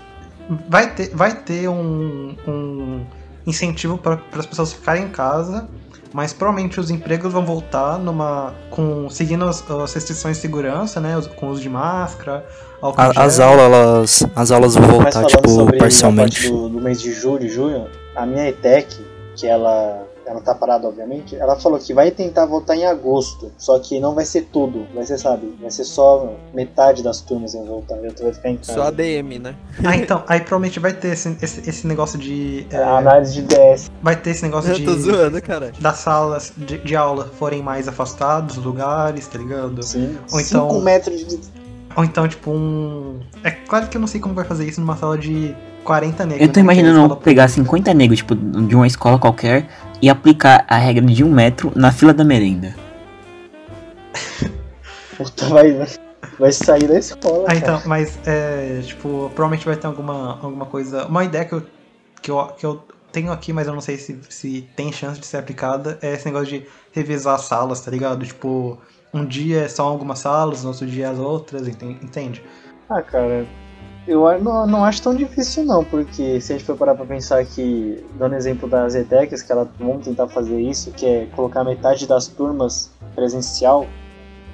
[0.68, 3.00] vai ter, vai ter um, um
[3.46, 5.66] incentivo para as pessoas ficarem em casa,
[6.14, 11.20] mas provavelmente os empregos vão voltar numa com seguindo as, as restrições de segurança, né,
[11.34, 12.46] com uso de máscara,
[12.80, 16.46] A- as aulas, elas, as aulas vão voltar, tipo, sobre parcialmente.
[16.46, 20.54] a parte do, do mês de julho junho, a minha ETEC, que ela, ela tá
[20.54, 24.42] parada, obviamente, ela falou que vai tentar voltar em agosto, só que não vai ser
[24.52, 28.34] tudo, vai ser, sabe, vai ser só metade das turmas vão voltar, e outra vai
[28.34, 28.72] ficar em casa.
[28.74, 29.54] Só ADM, né?
[29.84, 33.34] Ah, então, aí provavelmente vai ter esse, esse, esse negócio de é, É, a análise
[33.34, 33.90] de DS.
[34.02, 35.72] vai ter esse negócio Eu de tô zoando, cara.
[35.80, 39.82] das salas de, de aula forem mais afastados dos lugares, tá ligado?
[39.82, 40.18] Sim.
[40.32, 41.63] Ou então- 5 metros de.
[41.96, 43.20] Ou então, tipo, um.
[43.42, 45.54] É claro que eu não sei como vai fazer isso numa sala de
[45.84, 46.46] 40 negros.
[46.46, 46.64] Eu tô né?
[46.64, 49.68] imaginando pegar 50 negros, tipo, de uma escola qualquer
[50.02, 52.74] e aplicar a regra de um metro na fila da merenda.
[55.16, 55.86] Puta, vai,
[56.38, 57.44] vai sair da escola.
[57.44, 57.58] Ah, cara.
[57.58, 58.80] então, mas é.
[58.82, 61.06] Tipo, provavelmente vai ter alguma, alguma coisa.
[61.06, 61.62] Uma ideia que eu,
[62.20, 65.26] que, eu, que eu tenho aqui, mas eu não sei se, se tem chance de
[65.26, 68.26] ser aplicada, é esse negócio de revisar as salas, tá ligado?
[68.26, 68.76] Tipo,
[69.14, 72.42] um dia são algumas salas, no outro dia as outras, enten- entende?
[72.90, 73.46] Ah, cara,
[74.06, 77.44] eu não, não acho tão difícil não, porque se a gente for parar pra pensar
[77.46, 82.06] que, dando exemplo das ETECs, que elas vão tentar fazer isso, que é colocar metade
[82.06, 83.86] das turmas presencial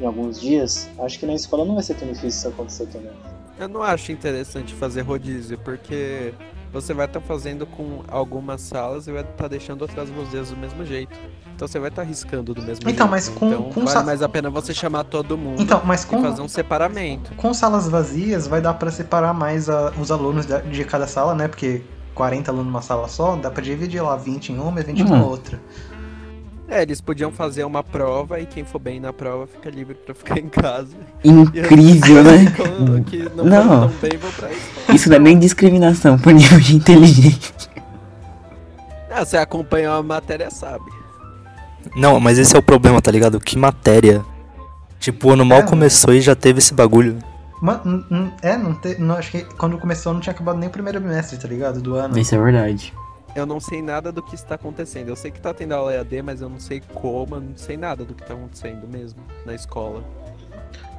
[0.01, 3.11] em alguns dias, acho que na escola não vai ser tão difícil isso acontecer também.
[3.59, 6.33] Eu não acho interessante fazer rodízio, porque
[6.73, 10.85] você vai estar fazendo com algumas salas e vai estar deixando outras vazias do mesmo
[10.85, 11.19] jeito.
[11.55, 13.11] Então você vai estar arriscando do mesmo Então, jeito.
[13.11, 16.05] mas com- então com vale sa- mais a pena você chamar todo mundo Então, mas
[16.05, 17.35] e com, fazer um separamento.
[17.35, 21.49] com salas vazias vai dar pra separar mais a- os alunos de cada sala, né?
[21.49, 21.83] Porque
[22.15, 25.17] 40 alunos numa sala só, dá pra dividir lá 20 em uma e 20 na
[25.17, 25.27] Uhum.
[25.29, 25.61] outra.
[26.71, 30.15] É, eles podiam fazer uma prova e quem for bem na prova fica livre pra
[30.15, 30.95] ficar em casa.
[31.25, 32.45] Incrível, né?
[33.07, 33.89] que não, Não.
[34.01, 34.13] bem.
[34.95, 37.53] Isso não é nem discriminação por nível de inteligência.
[39.11, 40.85] Ah, você acompanhou a matéria, sabe.
[41.97, 43.41] Não, mas esse é o problema, tá ligado?
[43.41, 44.25] Que matéria.
[45.01, 47.19] Tipo, o ano mal É, começou e já teve esse bagulho.
[47.61, 50.69] Ma- n- n- é, não, te, não acho que quando começou não tinha acabado nem
[50.69, 51.81] o primeiro bimestre, tá ligado?
[51.81, 52.17] Do ano.
[52.19, 52.93] Isso é verdade.
[53.35, 55.09] Eu não sei nada do que está acontecendo.
[55.09, 57.77] Eu sei que tá tendo aula EAD, mas eu não sei como, eu não sei
[57.77, 60.03] nada do que tá acontecendo mesmo na escola.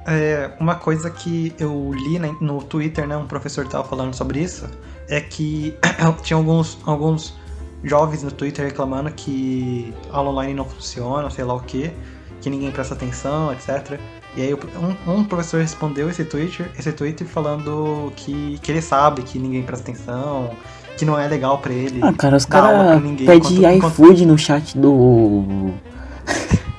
[0.08, 4.40] É, uma coisa que eu li né, no Twitter, né, um professor tava falando sobre
[4.40, 4.68] isso,
[5.08, 5.78] é que
[6.24, 7.36] tinha alguns, alguns
[7.84, 11.92] jovens no Twitter reclamando que aula online não funciona, sei lá o que,
[12.42, 14.00] que ninguém presta atenção, etc.
[14.36, 19.22] E aí um, um professor respondeu esse Twitter, esse Twitter falando que, que ele sabe
[19.22, 20.56] que ninguém presta atenção,
[21.02, 22.00] que não é legal pra ele.
[22.04, 25.72] Ah, cara, os caras pedem iFood no chat do.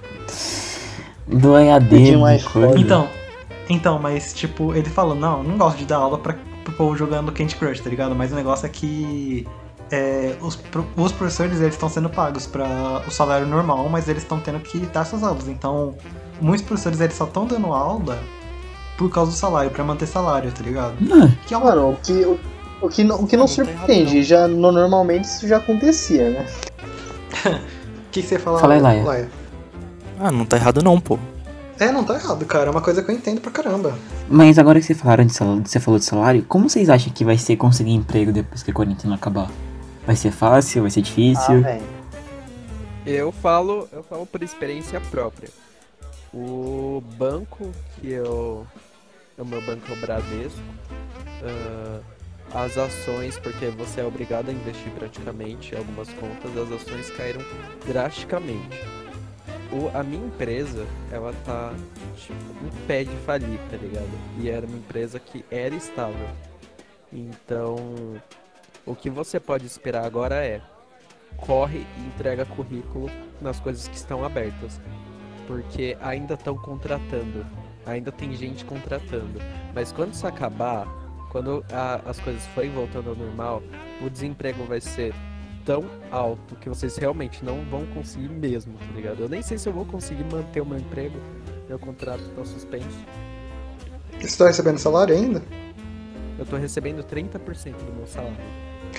[1.26, 2.14] do EAD.
[2.16, 2.76] Um.
[2.76, 3.08] Então,
[3.68, 7.32] então, mas tipo, ele falou, não, não gosto de dar aula pra, pro povo jogando
[7.32, 8.14] Candy Crush, tá ligado?
[8.14, 9.44] Mas o negócio é que
[9.90, 10.56] é, os,
[10.96, 14.78] os professores eles estão sendo pagos pra o salário normal, mas eles estão tendo que
[14.86, 15.48] dar suas aulas.
[15.48, 15.96] Então,
[16.40, 18.20] muitos professores eles só estão dando aula
[18.96, 20.94] por causa do salário, pra manter salário, tá ligado?
[21.10, 21.70] Ah, Que é uma...
[21.70, 22.38] Mano, o que, o,
[22.82, 26.46] o que, não- o que não Não, surpreende, já no- normalmente isso já acontecia, né?
[26.46, 26.50] O
[28.12, 28.58] que, que você fala?
[28.58, 29.30] Fala aí, Laia.
[30.20, 31.18] Ah, não tá errado não, pô.
[31.80, 32.66] É, não tá errado, cara.
[32.66, 33.98] É uma coisa que eu entendo pra caramba.
[34.28, 37.24] Mas agora que você falaram de salário, você falou de salário, como vocês acham que
[37.24, 39.50] vai ser conseguir emprego depois que a quarentena acabar?
[40.06, 40.82] Vai ser fácil?
[40.82, 41.62] Vai ser Ah, difícil?
[41.62, 41.82] velho.
[43.04, 45.48] Eu falo, eu falo por experiência própria.
[46.32, 47.68] O banco
[48.00, 48.64] que eu.
[49.36, 50.60] O meu banco é o Bradesco.
[51.42, 52.00] ah,
[52.54, 57.40] as ações, porque você é obrigado a investir praticamente algumas contas, as ações caíram
[57.86, 58.80] drasticamente.
[59.72, 61.72] O, a minha empresa, ela tá
[62.16, 64.10] tipo, em pé de falir, tá ligado?
[64.38, 66.28] E era uma empresa que era estável.
[67.10, 67.76] Então,
[68.84, 70.60] o que você pode esperar agora é
[71.38, 73.10] corre e entrega currículo
[73.40, 74.78] nas coisas que estão abertas.
[75.46, 77.46] Porque ainda estão contratando.
[77.86, 79.40] Ainda tem gente contratando.
[79.74, 80.86] Mas quando isso acabar,
[81.32, 83.62] quando a- as coisas forem voltando ao normal,
[84.04, 85.14] o desemprego vai ser
[85.64, 89.20] tão alto que vocês realmente não vão conseguir mesmo, tá ligado?
[89.20, 91.16] Eu nem sei se eu vou conseguir manter o meu emprego.
[91.68, 92.98] Meu contrato tá suspenso.
[94.20, 95.42] Você tá recebendo salário ainda?
[96.38, 98.36] Eu tô recebendo 30% do meu salário.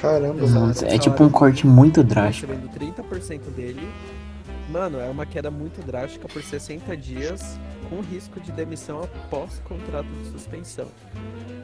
[0.02, 0.48] Caramba.
[0.48, 2.52] Nossa, é tipo um corte muito Tô drástico.
[2.52, 3.88] recebendo 30% dele.
[4.74, 7.60] Mano, é uma queda muito drástica por 60 dias,
[7.92, 10.88] com risco de demissão após contrato de suspensão.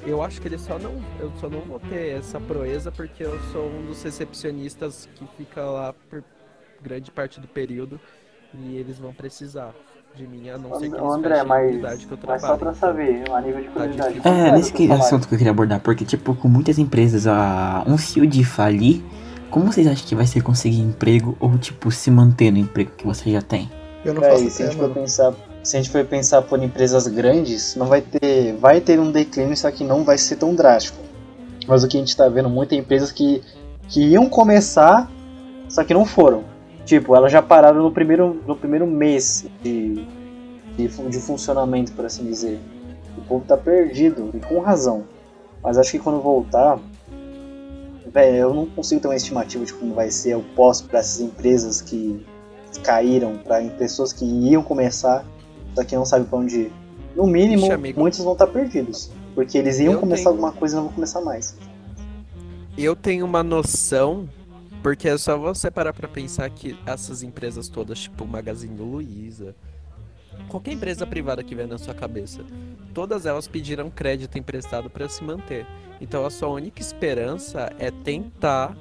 [0.06, 0.93] Eu acho que ele só não.
[1.19, 5.60] Eu só não vou ter essa proeza porque eu sou um dos recepcionistas que fica
[5.63, 6.24] lá por
[6.84, 8.00] grande parte do período
[8.54, 9.74] e eles vão precisar
[10.15, 12.41] de mim, a não ser que eles André, mas, que eu mas trabalho.
[12.41, 14.13] só pra saber, a nível de curiosidade.
[14.13, 14.22] difícil.
[14.22, 17.84] quanto É, nesse que- assunto que eu queria abordar, porque, tipo, com muitas empresas, a
[17.88, 19.04] um fio de falir,
[19.49, 23.05] como vocês acham que vai ser conseguir emprego ou, tipo, se manter no emprego que
[23.05, 23.69] você já tem?
[24.03, 25.33] Eu não É, faço se a gente for pensar,
[25.63, 29.55] se a gente for pensar por empresas grandes, não vai ter, vai ter um declínio,
[29.57, 30.97] só que não vai ser tão drástico.
[31.67, 33.43] Mas o que a gente tá vendo muitas empresas que
[33.88, 35.12] que iam começar,
[35.67, 36.45] só que não foram.
[36.85, 40.07] Tipo, elas já pararam no primeiro no primeiro mês de
[40.77, 42.59] de, de funcionamento, por assim dizer.
[43.17, 45.05] O povo tá perdido e com razão.
[45.63, 46.79] Mas acho que quando voltar,
[48.10, 51.19] velho, eu não consigo ter uma estimativa de como vai ser o pós para essas
[51.22, 52.26] empresas que
[52.84, 55.26] caíram para pessoas que iam começar,
[55.76, 56.72] só que não sabem para onde ir.
[57.15, 59.12] No mínimo, Ixi, muitos vão estar perdidos.
[59.36, 61.56] Porque eles iam Eu começar tenho- alguma coisa e não vão começar mais.
[62.78, 64.28] Eu tenho uma noção,
[64.82, 69.56] porque é só você parar pra pensar que essas empresas todas, tipo Magazine Luiza,
[70.47, 72.43] qualquer empresa privada que vier na sua cabeça,
[72.93, 75.65] todas elas pediram crédito emprestado pra se manter.
[76.02, 78.75] Então a sua única esperança é tentar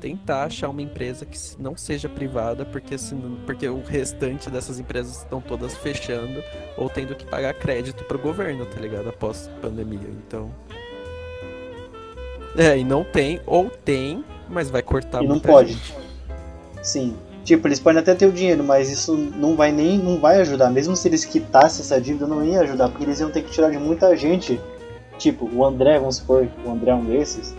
[0.00, 5.22] tentar achar uma empresa que não seja privada, porque senão, porque o restante dessas empresas
[5.22, 6.42] estão todas fechando
[6.76, 9.08] ou tendo que pagar crédito pro governo, tá ligado?
[9.08, 10.08] Após pandemia.
[10.26, 10.54] Então,
[12.56, 15.74] é, e não tem, ou tem, mas vai cortar e não pode.
[15.74, 15.94] gente.
[16.82, 17.16] Sim.
[17.46, 20.68] Tipo, eles podem até ter o dinheiro, mas isso não vai nem não vai ajudar.
[20.68, 23.70] Mesmo se eles quitassem essa dívida, não ia ajudar, porque eles iam ter que tirar
[23.70, 24.60] de muita gente.
[25.16, 27.54] Tipo, o André, vamos supor, o André é um desses.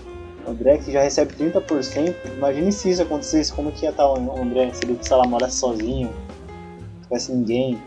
[0.46, 2.14] O André que já recebe 30%.
[2.36, 5.56] Imagine se isso acontecesse, como que ia estar o André se ele, sei lá, morasse
[5.58, 7.82] sozinho, não tivesse ninguém.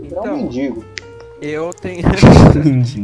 [0.00, 0.84] Ele é um Então, mendigo.
[1.40, 2.02] eu tenho.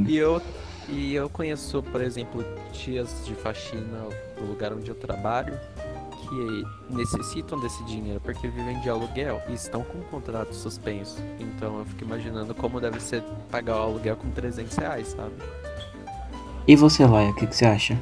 [0.09, 0.43] E eu,
[0.88, 5.55] e eu conheço, por exemplo, tias de faxina do lugar onde eu trabalho
[6.33, 11.18] que necessitam desse dinheiro porque vivem de aluguel e estão com o contrato suspenso.
[11.38, 15.33] Então eu fico imaginando como deve ser pagar o aluguel com 300 reais, sabe?
[16.66, 17.99] E você, Laia, o que, que você acha?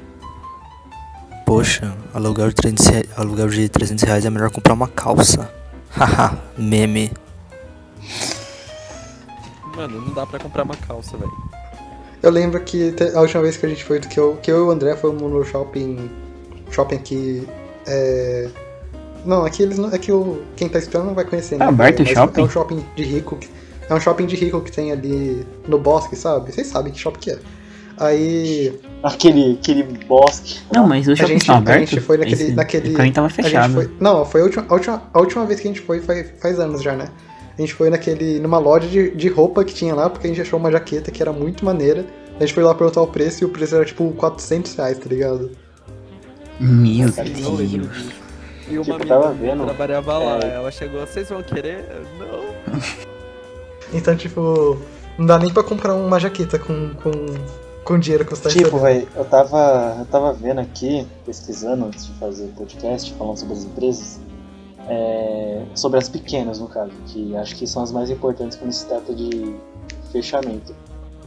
[1.45, 5.53] Poxa, aluguel de 300, rea- aluguel de 300 reais é melhor comprar uma calça.
[5.91, 7.11] Haha, meme.
[9.77, 11.33] Mano, não dá pra comprar uma calça, velho.
[12.23, 14.61] Eu lembro que a última vez que a gente foi, que eu, que eu e
[14.63, 16.11] o André fomos no shopping.
[16.71, 17.49] Shopping que.
[17.91, 18.49] É.
[19.25, 19.91] Não, aqui eles não.
[19.91, 21.67] É que o, quem tá esperando não vai conhecer, né?
[21.67, 22.41] Ah, Barto Mas Shopping?
[22.41, 23.37] É um shopping de rico.
[23.37, 23.49] que-
[23.89, 26.53] É um shopping de rico que tem ali no bosque, sabe?
[26.53, 27.39] Vocês sabem que shopping que é.
[27.99, 28.81] Aí.
[29.03, 30.61] Aquele, aquele bosque.
[30.75, 31.89] Não, mas o A shopping gente, estava a aberto?
[31.91, 32.43] gente foi naquele.
[32.45, 33.75] Esse- naquele mim tava a gente fechado.
[33.75, 36.27] foi- não, foi a última, a, última, a última vez que a gente foi faz,
[36.41, 37.09] faz anos já, né?
[37.59, 38.39] A gente foi naquele.
[38.41, 41.21] numa loja de, de roupa que tinha lá, porque a gente achou uma jaqueta que
[41.23, 42.07] era muito maneira.
[42.39, 45.05] A gente foi lá perguntar o preço e o preço era tipo 400 reais, tá
[45.07, 45.51] ligado?
[46.61, 48.13] Meu Deus.
[48.69, 50.39] E uma Tipo, tava vendo, trabalhava lá.
[50.45, 50.55] é.
[50.55, 51.85] Ela chegou, vocês vão querer?
[52.19, 52.75] Não.
[53.93, 54.79] Então, tipo,
[55.19, 57.11] não dá nem pra comprar uma jaqueta com, com,
[57.85, 62.07] com dinheiro que você tá Tipo, velho, eu tava, eu tava vendo aqui, pesquisando antes
[62.07, 64.21] de fazer o podcast, falando sobre as empresas,
[64.89, 68.87] é, sobre as pequenas, no caso, que acho que são as mais importantes quando se
[68.87, 69.57] trata de
[70.13, 70.73] fechamento.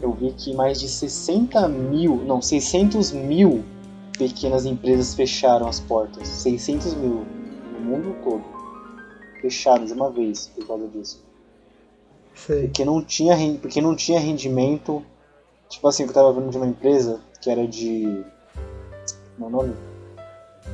[0.01, 3.61] Eu vi que mais de 60 mil, não, 600 mil
[4.17, 6.27] pequenas empresas fecharam as portas.
[6.27, 7.25] 600 mil
[7.73, 8.43] no mundo todo.
[9.41, 11.23] Fecharam de uma vez por causa disso.
[12.35, 12.63] Sei.
[12.63, 15.03] Porque não tinha, porque não tinha rendimento.
[15.69, 18.23] Tipo assim, eu tava vendo de uma empresa que era de.
[19.37, 19.73] Meu nome?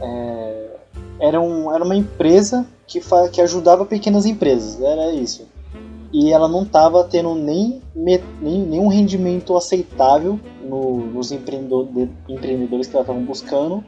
[0.01, 0.77] É,
[1.19, 5.47] era, um, era uma empresa que, fa, que ajudava pequenas empresas, era isso.
[6.11, 12.87] E ela não tava tendo nem, nem nenhum rendimento aceitável no- nos empreendedor, de- empreendedores
[12.87, 13.83] que ela estavam buscando.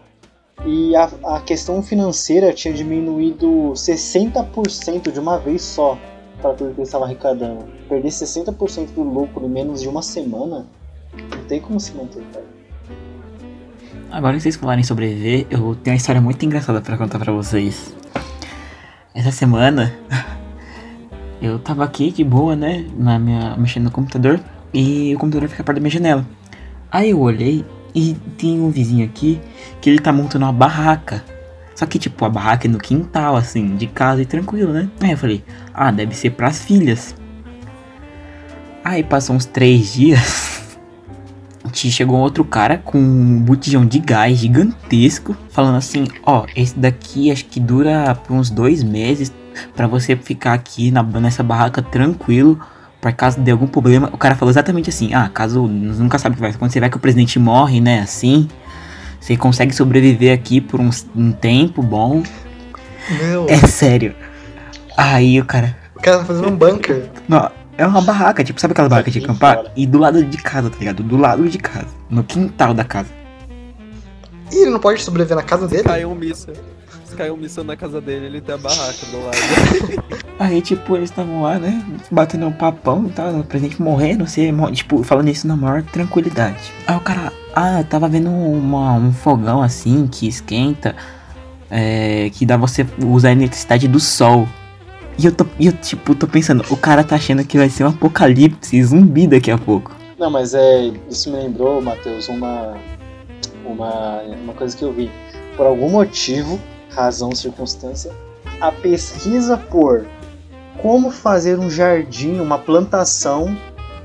[0.66, 5.98] E a, a questão financeira tinha diminuído 60% de uma vez só
[6.40, 7.66] para tudo que eles estavam arrecadando.
[7.90, 10.68] Perder 60% do lucro em menos de uma semana,
[11.36, 12.46] não tem como se manter, cara.
[14.12, 17.32] Agora que vocês falarem sobre EV, eu tenho uma história muito engraçada pra contar pra
[17.32, 17.96] vocês.
[19.16, 19.92] Essa semana,
[21.42, 22.86] eu tava aqui de boa, né?
[22.96, 24.40] Na minha, mexendo no computador.
[24.74, 26.26] E o computador fica perto da minha janela.
[26.92, 29.42] Aí eu olhei e tem um vizinho aqui
[29.82, 31.24] que ele tá montando uma barraca.
[31.76, 34.90] Só que, tipo, a barraca é no quintal, assim, de casa e tranquilo, né?
[35.02, 37.16] Aí eu falei, ah, deve ser pras filhas.
[38.84, 40.78] Aí passou uns três dias.
[41.74, 47.46] chegou outro cara com um botijão de gás gigantesco, falando assim: Ó, esse daqui acho
[47.46, 49.32] que dura por uns dois meses
[49.76, 52.60] pra você ficar aqui na, nessa barraca tranquilo.
[53.00, 56.36] Por caso de algum problema, o cara falou exatamente assim: Ah, caso nunca sabe o
[56.36, 58.02] que vai acontecer, vai que o presidente morre, né?
[58.02, 58.48] Assim,
[59.20, 62.22] você consegue sobreviver aqui por uns- um tempo bom.
[63.20, 64.14] Meu, É sério.
[64.96, 67.10] Aí o cara, o cara tá fazendo um bunker.
[67.28, 69.56] não, é uma barraca, tipo, sabe aquela barraca de acampar?
[69.56, 69.72] fora.
[69.76, 71.02] E do lado de casa, tá ligado?
[71.02, 71.88] Do lado de casa.
[72.10, 73.10] No quintal da casa.
[74.52, 75.84] E ele não pode sobreviver na casa dele?
[75.84, 76.54] Caiu um míssil.
[77.12, 80.16] Se caiu míssil na casa dele, ele tem a barraca do lado.
[80.40, 81.84] Aí, tipo, eles estavam lá, né?
[82.10, 85.84] Batendo um papão e tal, o presidente morrendo, você, mo- tipo, falando isso na maior
[85.84, 86.72] tranquilidade.
[86.88, 90.96] Aí o cara, ah, tava vendo uma- um fogão assim que esquenta,
[91.70, 94.48] é, que dá você usar a eletricidade do sol.
[95.20, 97.84] E eu tô, e eu, tipo, tô pensando, o cara tá achando que vai ser
[97.84, 99.94] um apocalipse zumbi daqui a pouco.
[100.18, 100.94] Não, mas é.
[101.10, 102.74] Isso me lembrou, Matheus, uma,
[103.66, 104.22] uma.
[104.44, 105.12] uma coisa que eu vi.
[105.58, 106.58] Por algum motivo,
[106.94, 108.12] razão, circunstância,
[108.60, 110.06] a pesquisa por
[110.82, 113.56] como fazer um jardim, uma plantação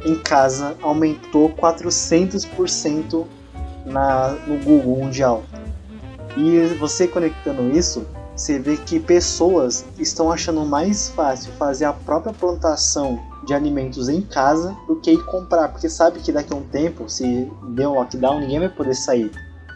[0.05, 3.25] em casa aumentou 400%
[3.85, 5.43] na, no Google Mundial.
[6.37, 12.35] E você conectando isso, você vê que pessoas estão achando mais fácil fazer a própria
[12.35, 16.63] plantação de alimentos em casa do que ir comprar, porque sabe que daqui a um
[16.63, 19.31] tempo, se der um lockdown, ninguém vai poder sair.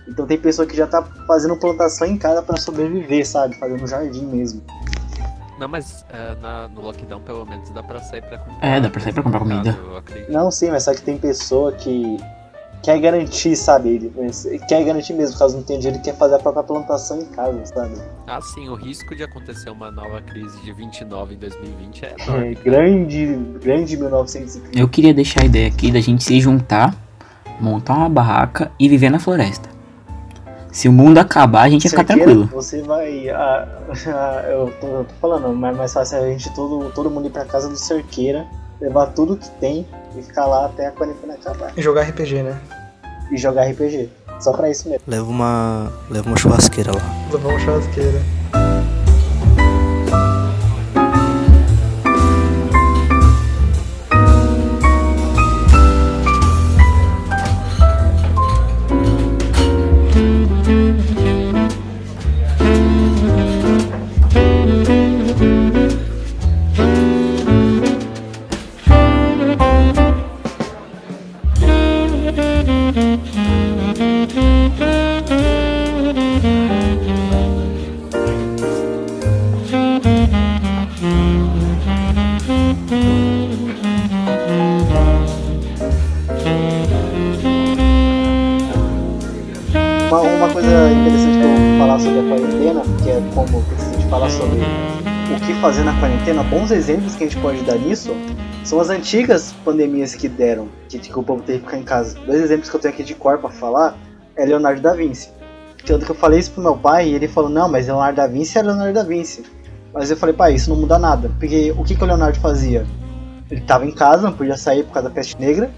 [0.09, 3.55] Então tem pessoa que já tá fazendo plantação em casa para sobreviver, sabe?
[3.57, 4.63] Fazendo jardim mesmo.
[5.59, 8.67] Não, mas é, na- no lockdown pelo menos dá pra sair pra comprar.
[8.67, 9.79] É, dá pra sair pra comprar comida.
[10.29, 12.17] Não, sim, mas só que tem pessoa que
[12.83, 13.91] quer garantir, sabe?
[13.91, 17.27] Ele quer garantir mesmo, caso não tenha dinheiro, ele quer fazer a própria plantação em
[17.27, 17.95] casa, sabe?
[18.27, 22.25] Ah, sim, o risco de acontecer uma nova crise de 29 em 2020 é É,
[22.25, 22.55] enorme.
[22.55, 23.27] grande,
[23.63, 24.79] grande 1930.
[24.79, 26.95] Eu queria deixar a ideia aqui da gente se juntar,
[27.61, 29.69] montar uma barraca e viver na floresta.
[30.73, 32.47] Se o mundo acabar, a gente ia ficar tranquilo.
[32.53, 33.29] Você vai.
[33.31, 33.67] ah,
[34.07, 37.27] ah, eu, tô, eu tô falando, mas mais fácil é a gente todo, todo mundo
[37.27, 38.47] ir pra casa do cerqueira,
[38.81, 41.73] levar tudo que tem e ficar lá até a quarentena acabar.
[41.77, 42.61] E jogar RPG, né?
[43.31, 44.09] E jogar RPG.
[44.41, 45.03] Só pra isso mesmo.
[45.07, 45.93] Leva uma.
[46.09, 47.03] Leva uma churrasqueira lá.
[47.31, 48.21] Levar uma churrasqueira.
[92.23, 97.15] Quarentena, que é como a gente fala sobre o que fazer na quarentena, bons exemplos
[97.15, 98.15] que a gente pode dar nisso
[98.65, 102.19] são as antigas pandemias que deram, que, que o povo teve que ficar em casa.
[102.27, 103.97] Dois exemplos que eu tenho aqui de cor pra falar
[104.37, 105.31] é Leonardo da Vinci.
[105.87, 108.27] Tanto que eu falei isso pro meu pai e ele falou, não, mas Leonardo da
[108.27, 109.45] Vinci é Leonardo da Vinci.
[109.93, 111.31] Mas eu falei, pai, isso não muda nada.
[111.39, 112.87] Porque o que, que o Leonardo fazia?
[113.51, 115.71] Ele tava em casa, não podia sair por causa da peste negra.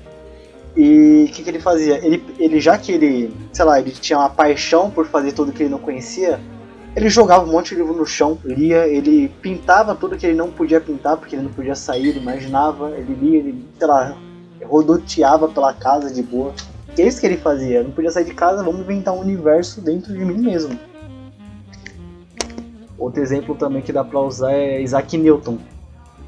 [0.77, 2.05] E o que, que ele fazia?
[2.05, 5.63] Ele, ele, já que ele, sei lá, ele tinha uma paixão por fazer tudo que
[5.63, 6.41] ele não conhecia,
[6.97, 10.51] ele jogava um monte de livro no chão, lia, ele pintava tudo que ele não
[10.51, 14.17] podia pintar, porque ele não podia sair, ele imaginava, ele lia, ele, sei lá,
[14.65, 16.55] rodoteava pela casa de boa.
[16.95, 19.81] Que é isso que ele fazia, não podia sair de casa, vamos inventar um universo
[19.81, 20.79] dentro de mim mesmo.
[22.99, 25.59] Outro exemplo também que dá pra usar é Isaac Newton.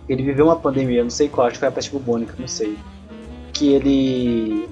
[0.09, 2.79] Ele viveu uma pandemia, não sei qual, acho que foi a peste bubônica, não sei.
[3.55, 4.69] Que ele.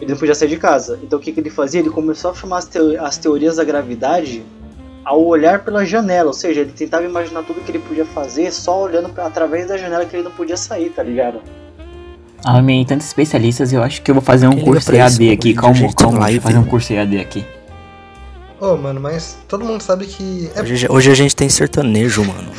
[0.00, 0.98] Ele não podia sair de casa.
[1.02, 1.80] Então o que, que ele fazia?
[1.80, 4.44] Ele começou a formar as, teo as teorias da gravidade
[5.04, 6.28] ao olhar pela janela.
[6.28, 9.78] Ou seja, ele tentava imaginar tudo que ele podia fazer só olhando pra, através da
[9.78, 11.40] janela que ele não podia sair, tá ligado?
[12.44, 15.54] Ah, em tantos especialistas, eu acho que eu vou fazer um Quem curso EAD aqui.
[15.54, 16.18] Calma, calma.
[16.18, 16.36] Live.
[16.36, 17.46] eu fazer um curso EAD aqui.
[18.60, 20.50] Ô, mano, mas todo mundo sabe que.
[20.54, 22.50] É, Hoje, hoje a gente tem sertanejo, mano.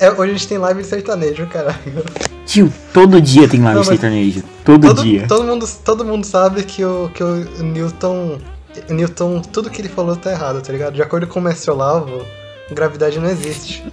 [0.00, 2.04] É- hoje a gente tem live de sertanejo, caralho.
[2.46, 4.42] Tio, todo dia tem live Não, de sertanejo.
[4.64, 5.26] Todo, Todo, dia.
[5.28, 8.38] todo, mundo, todo mundo sabe que o, que o Newton.
[8.88, 10.94] Newton, tudo que ele falou tá errado, tá ligado?
[10.94, 12.24] De acordo com o Mestre Olavo,
[12.70, 13.84] gravidade não existe.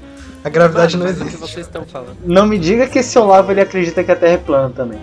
[0.43, 1.53] A gravidade Mano, não mas o que existe.
[1.53, 2.16] vocês estão falando?
[2.26, 4.99] Não me diga que esse Olavo ele acredita que a Terra é plana também.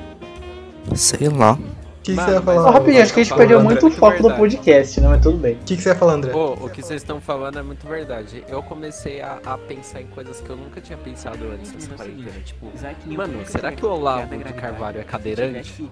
[0.95, 1.59] Sei lá.
[2.05, 2.71] O que, que você ia falar?
[2.71, 5.09] rapidinho, acho que a gente Fala, perdeu muito o foco do podcast, né?
[5.09, 5.55] Mas tudo bem.
[5.55, 6.33] O que, que você ia falar, André?
[6.33, 8.45] Pô, o que vocês estão falando é muito verdade.
[8.47, 12.31] Eu comecei a, a pensar em coisas que eu nunca tinha pensado antes nessa quarentena.
[12.45, 12.71] Tipo,
[13.17, 15.91] mano, será que o Olavo de Carvalho é cadeirante?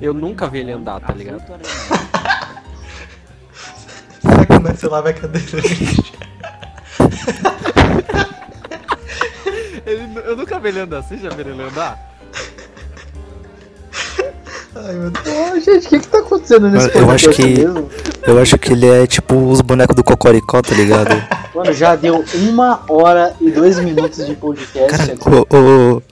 [0.00, 1.42] Eu nunca vi ele andar, tá ligado?
[4.22, 6.12] Será que o Mestre Olavo é cadeirante?
[9.84, 11.02] Ele- eu nunca vi ele andar.
[11.02, 12.13] Vocês já viram ele andar?
[14.76, 15.64] Ai, meu Deus.
[15.64, 17.88] Gente, o que que tá acontecendo nesse Eu acho que- mesmo?
[18.26, 21.14] Eu acho que ele é tipo os bonecos do Cocoricó, tá ligado?
[21.54, 25.28] Mano, já deu uma hora e dois minutos de podcast Cara, aqui.
[25.28, 25.40] ô,
[25.96, 26.02] ô,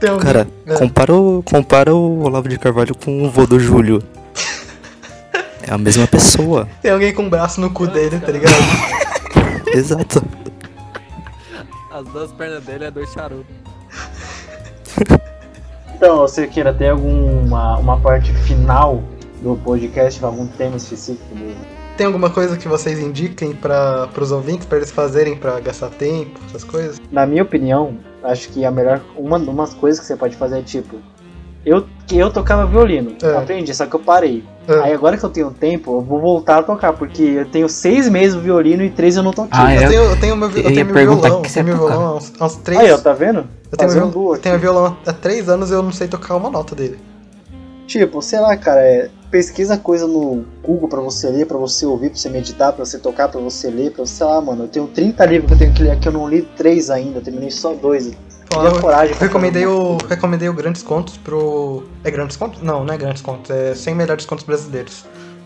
[0.00, 0.74] Tem alguém- cara, É.
[0.74, 4.02] compara o, compara o Olavo de Carvalho com o vô do Júlio.
[5.62, 6.68] É a mesma pessoa.
[6.82, 8.52] Tem alguém com o braço no cu dele, tá ligado?
[9.72, 10.22] Exato.
[11.90, 13.46] As duas pernas dele é dois charutos.
[15.94, 19.02] Então, você queira ter alguma uma parte final
[19.42, 21.54] do podcast, algum tema específico do...
[21.96, 26.40] Tem alguma coisa que vocês indiquem para os ouvintes, pra eles fazerem pra gastar tempo,
[26.48, 27.00] essas coisas?
[27.12, 29.00] Na minha opinião, acho que a melhor.
[29.16, 30.96] Uma umas coisas que você pode fazer é tipo.
[31.64, 33.26] Eu, que eu tocava violino, É.
[33.26, 34.44] eu aprendi, só que eu parei.
[34.68, 34.80] É.
[34.80, 38.06] Aí agora que eu tenho tempo, eu vou voltar a tocar, porque eu tenho seis
[38.08, 39.50] meses no violino e três eu não toquei.
[39.52, 39.88] Ah, Eu é?
[39.88, 42.06] tenho, eu tenho meu, eu eu tenho meu violão, que eu você tenho meu violão
[42.06, 42.80] há uns, há uns três...
[42.82, 43.46] Aí, ó, tá vendo?
[43.74, 46.74] Eu, tenho Fazendo tenho violão há três anos e eu não sei tocar uma nota
[46.74, 46.98] dele.
[47.86, 52.10] Tipo, sei lá, cara, é, pesquisa coisa no Google pra você ler, pra você ouvir,
[52.10, 54.64] pra você meditar, pra você tocar, pra você ler, pra você, sei lá, mano.
[54.64, 57.18] Eu tenho 30 livros que eu tenho que ler aqui, eu não li três ainda,
[57.18, 58.12] eu terminei só dois.
[58.50, 61.82] A coragem Eu recomendei o, recomendei o Grandes Contos pro...
[62.04, 62.62] É Grandes Contos?
[62.62, 65.04] Não, não é Grandes Contos, é 100 Melhores Contos Brasileiros.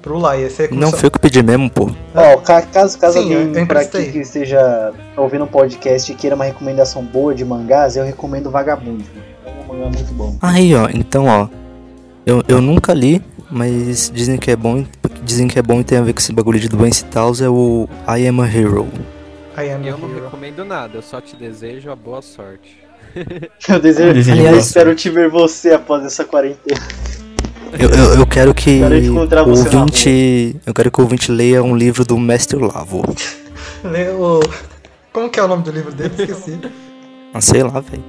[0.08, 1.90] Pro Laia, Não foi eu que pedi mesmo, pô.
[2.14, 6.14] Ó, ca- caso, caso Sim, eu alguém pra aqui que esteja ouvindo um podcast e
[6.14, 9.04] queira uma recomendação boa de mangás, eu recomendo Vagabundo.
[9.44, 10.34] É um mangá muito bom.
[10.40, 11.46] Aí, ó, então, ó.
[12.24, 14.82] Eu, eu nunca li, mas dizem que é bom.
[15.22, 17.32] Dizem que é bom e tem a ver com esse bagulho de doença e tal.
[17.42, 18.88] É o I Am a Hero.
[19.58, 20.24] I am Eu a não hero.
[20.24, 22.78] recomendo nada, eu só te desejo a boa sorte.
[23.68, 26.80] Eu desejo, Desejo aliás, boa espero te ver você após essa quarentena.
[27.78, 30.56] Eu, eu, eu quero que Quero o na ouvinte.
[30.64, 33.02] Eu quero que o ouvinte leia um livro do Mestre Lavo.
[34.18, 34.40] O...
[35.12, 36.12] Como que é o nome do livro dele?
[36.18, 36.58] Esqueci.
[37.32, 38.02] Ah, sei lá, velho.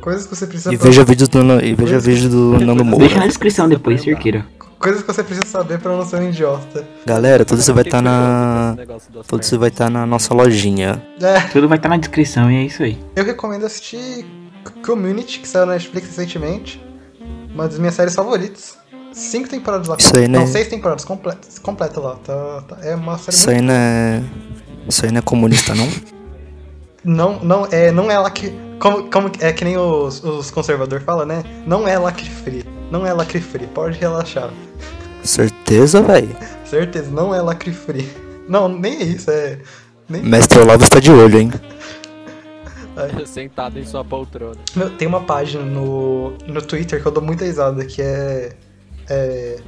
[0.00, 2.90] Coisas que você precisa E pra- veja vídeos do, e veja vídeos do Nando Deixa
[2.98, 3.14] Moura.
[3.16, 4.46] na descrição depois, Cirqueira.
[4.78, 6.86] Coisas que você precisa saber pra não ser um idiota.
[7.04, 8.74] Galera, tudo isso vai estar na.
[8.78, 11.02] Negócio das Tudo isso vai estar na nossa lojinha.
[11.20, 12.98] É, Tudo vai estar na descrição e é isso aí.
[13.14, 14.24] eu recomendo assistir
[14.84, 16.80] Community, que saiu na Netflix recentemente.
[17.54, 18.76] Uma das minhas séries favoritas.
[19.12, 19.96] Cinco temporadas lá.
[19.98, 20.38] Isso aí, né?
[20.38, 22.16] Não, seis temporadas, completas, completa lá.
[22.24, 24.22] Tá, tá- é uma série Isso aí não é.
[24.88, 25.88] Isso aí não é comunista, não?
[27.04, 28.54] Não, não, é, não é lacre.
[28.78, 31.42] Como, como é que nem os, os conservadores falam, né?
[31.66, 32.64] Não é lacre free.
[32.90, 34.50] Não é lacre free, pode relaxar.
[35.22, 36.34] Certeza, velho.
[36.64, 38.08] Certeza, não é lacre free.
[38.48, 39.58] Não, nem é isso, é.
[40.08, 40.22] Nem...
[40.22, 41.52] Mestre Olavo está de olho, hein?
[43.26, 44.56] Sentado em sua poltrona.
[44.74, 48.52] Meu, tem uma página no, no Twitter que eu dou muita risada, que é.
[49.08, 49.60] é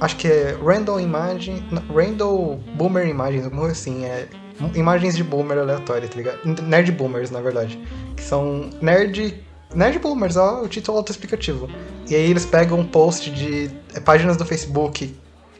[0.00, 1.64] acho que é Random Imagem.
[1.92, 4.04] Random Boomer Imagens, alguma coisa assim.
[4.04, 4.28] É,
[4.74, 6.38] imagens de boomer aleatória, tá ligado?
[6.62, 7.78] Nerd boomers, na verdade.
[8.16, 9.42] Que são nerd.
[9.74, 11.68] Nerd boomers, ó, o título autoexplicativo.
[12.08, 15.14] E aí eles pegam um post de é, páginas do Facebook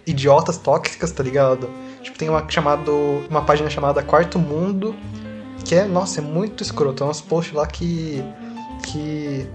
[0.06, 1.68] idiotas tóxicas, tá ligado?
[2.02, 4.94] Tipo, tem uma, chamado, uma página chamada Quarto Mundo,
[5.64, 7.04] que é, nossa, é muito escroto.
[7.04, 8.22] É uns posts lá que.
[8.84, 9.46] que.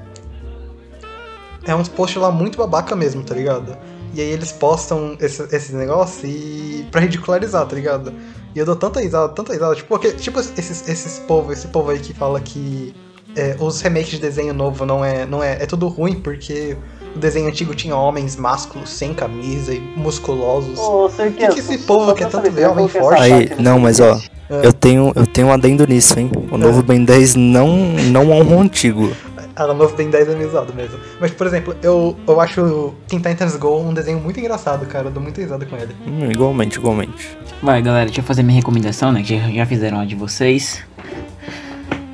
[1.65, 3.77] É uns posts lá muito babaca mesmo, tá ligado?
[4.13, 6.87] E aí eles postam esse, esse negócio e.
[6.91, 8.13] pra ridicularizar, tá ligado?
[8.55, 9.75] E eu dou tanta risada, tanta risada.
[9.75, 12.95] Tipo, porque, tipo esses, esses povo, esse povo aí que fala que
[13.35, 15.61] é, os remakes de desenho novo não é, não é.
[15.61, 16.75] É tudo ruim porque
[17.15, 20.77] o desenho antigo tinha homens másculos sem camisa e musculosos.
[20.79, 23.21] Ô, O que, que esse povo quer tanto ver homem forte?
[23.21, 24.31] Aí, não, mas ó, podcast.
[24.63, 26.31] eu tenho, eu tenho um adendo nisso, hein?
[26.51, 27.67] O novo Ben 10 não,
[28.11, 29.11] não é um antigo.
[29.55, 30.97] Ela novo Ben 10 é amizado mesmo.
[31.19, 35.07] Mas, por exemplo, eu, eu acho Teen Titans Go um desenho muito engraçado, cara.
[35.07, 35.93] Eu dou muita risada com ele.
[36.07, 37.37] Hum, igualmente, igualmente.
[37.61, 39.21] Vai, galera, deixa eu fazer minha recomendação, né?
[39.21, 40.81] Que já, já fizeram a de vocês.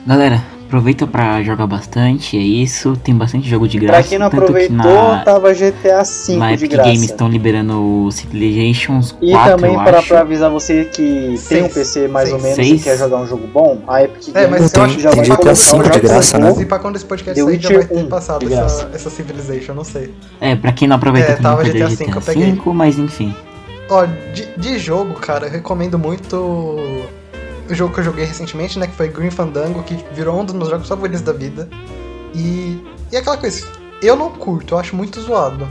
[0.07, 2.95] Galera, aproveita pra jogar bastante, é isso.
[2.97, 3.99] Tem bastante jogo de graça.
[4.01, 6.89] Pra quem não tanto que aproveitou, na, tava GTA V na de Epic graça.
[6.89, 11.69] Games estão liberando o Civilizations 4, E também para pra avisar você que tem um
[11.69, 11.73] Seis.
[11.73, 12.43] PC mais ou Seis.
[12.57, 12.81] menos Seis.
[12.81, 15.09] e quer jogar um jogo bom, a Epic É, mas Games tem- eu acho já
[15.11, 16.55] tem vai GTA começar V um de graça, né?
[16.59, 19.83] E pra quando esse podcast sair, já vai ter 1, passado essa, essa Civilization, não
[19.83, 20.13] sei.
[20.41, 22.45] É, pra quem não aproveitou É, também tava GTA GTA V, eu peguei.
[22.51, 23.33] 5, mas enfim.
[23.89, 24.03] Ó,
[24.33, 26.79] de, de jogo, cara, eu recomendo muito
[27.69, 28.87] jogo que eu joguei recentemente, né?
[28.87, 31.67] Que foi Green Fandango, que virou um dos meus jogos favoritos da vida.
[32.33, 33.65] E, e aquela coisa,
[34.01, 35.67] eu não curto, eu acho muito zoado.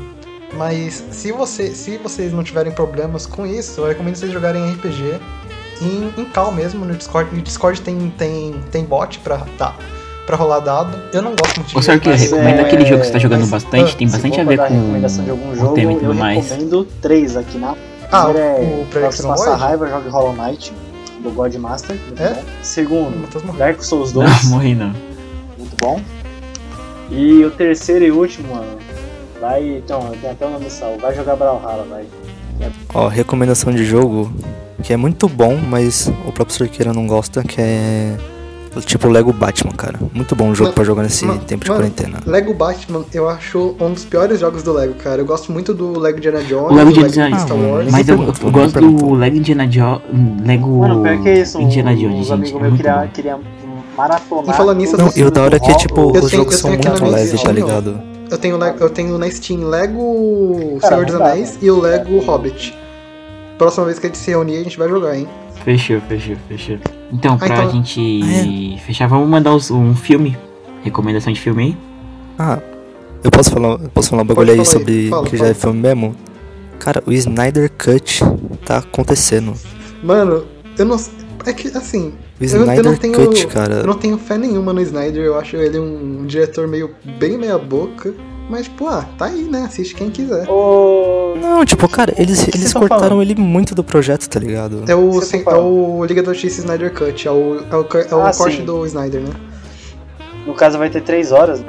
[0.57, 5.21] Mas se, você, se vocês não tiverem problemas com isso, eu recomendo vocês jogarem RPG
[5.83, 7.35] em, em cal mesmo, no Discord.
[7.35, 9.75] No Discord tem, tem, tem bot pra, tá,
[10.27, 10.97] pra rolar dado.
[11.13, 13.19] Eu não gosto muito de Ô, senhor, que recomenda é, aquele jogo que você tá
[13.19, 15.93] jogando mas, bastante, ah, tem bastante a ver com recomendação de algum o jogo, tema
[15.93, 16.51] e eu tudo mais.
[16.51, 17.75] recomendo três aqui na
[18.13, 20.73] Ah, é, o pra você passar raiva, jogue Hollow Knight,
[21.25, 22.35] do Godmaster, muito É?
[22.35, 22.43] bom.
[22.63, 23.57] Segundo.
[23.59, 24.93] Dark Souls Não, 2, morri não.
[25.59, 26.01] muito bom.
[27.11, 28.79] E o terceiro e último, mano,
[29.41, 32.05] vai, então, tem até o nome salvo, vai jogar Brawlhalla, vai.
[32.95, 34.33] Ó, recomendação de jogo
[34.83, 38.17] que é muito bom, mas o próprio Sorqueira não gosta, que é
[38.83, 39.99] tipo Lego Batman, cara.
[40.13, 42.19] Muito bom jogo Mano, pra jogar nesse mano, tempo de mano, quarentena.
[42.27, 45.21] Lego Batman, eu acho um dos piores jogos do Lego, cara.
[45.23, 47.71] Eu gosto muito do Lego Indiana Jones, O Lego do Indiana Star Jones.
[47.73, 47.89] Wars.
[47.89, 50.01] Ah, Mas eu, eu não gosto do Lego Indiana Jones.
[50.45, 52.33] Lego Mano, pior que isso, Indiana Jones, os gente.
[52.55, 53.09] amigos É queriam bom.
[53.13, 53.39] queria
[53.97, 54.55] maratonar.
[54.55, 56.43] E falando nisso, Não, os e o da hora é que, tipo, Eu os tenho-
[56.43, 58.01] jogos eu são muito leves, tá ligado?
[58.31, 61.59] Eu tenho, eu tenho na Steam Lego Senhor dos Anéis né?
[61.63, 62.77] e o Lego Hobbit.
[63.59, 65.29] Próxima vez que a gente se reunir, a gente vai jogar, hein?
[65.65, 66.77] Fechou, fechou, fechou.
[67.13, 70.37] Então, pra então- gente fechar, vamos mandar os- um filme.
[70.83, 71.77] Recomendação de filme aí?
[72.39, 72.59] Ah,
[73.23, 75.45] eu posso falar, eu posso falar um bagulho aí falar aí, sobre fala, que fala.
[75.45, 76.15] já é filme mesmo?
[76.79, 78.21] Cara, o Snyder Cut
[78.67, 79.55] tá acontecendo.
[80.03, 80.45] Mano,
[80.79, 80.97] eu não.
[81.47, 82.09] É que, assim.
[82.41, 83.15] O Eu, eu Snyder não tenho.
[83.15, 83.75] Cut, cara.
[83.77, 85.25] Eu não tenho fé nenhuma no Snyder.
[85.25, 86.91] Eu acho ele um diretor meio.
[87.19, 88.13] bem meia-boca.
[88.49, 89.63] Mas, pô, ah, tá aí, né?
[89.63, 90.47] Assiste quem quiser.
[91.41, 93.23] Não, tipo, cara, eles, eles tão cortaram falando?
[93.23, 94.85] ele muito do projeto, tá ligado?
[94.87, 97.27] É o, sem- tá é o Liga da Justiça Snyder Cut.
[97.27, 98.65] É o, é o, é o Ah, corte sim.
[98.65, 99.31] do Snyder, né?
[100.47, 101.65] no caso vai ter três horas.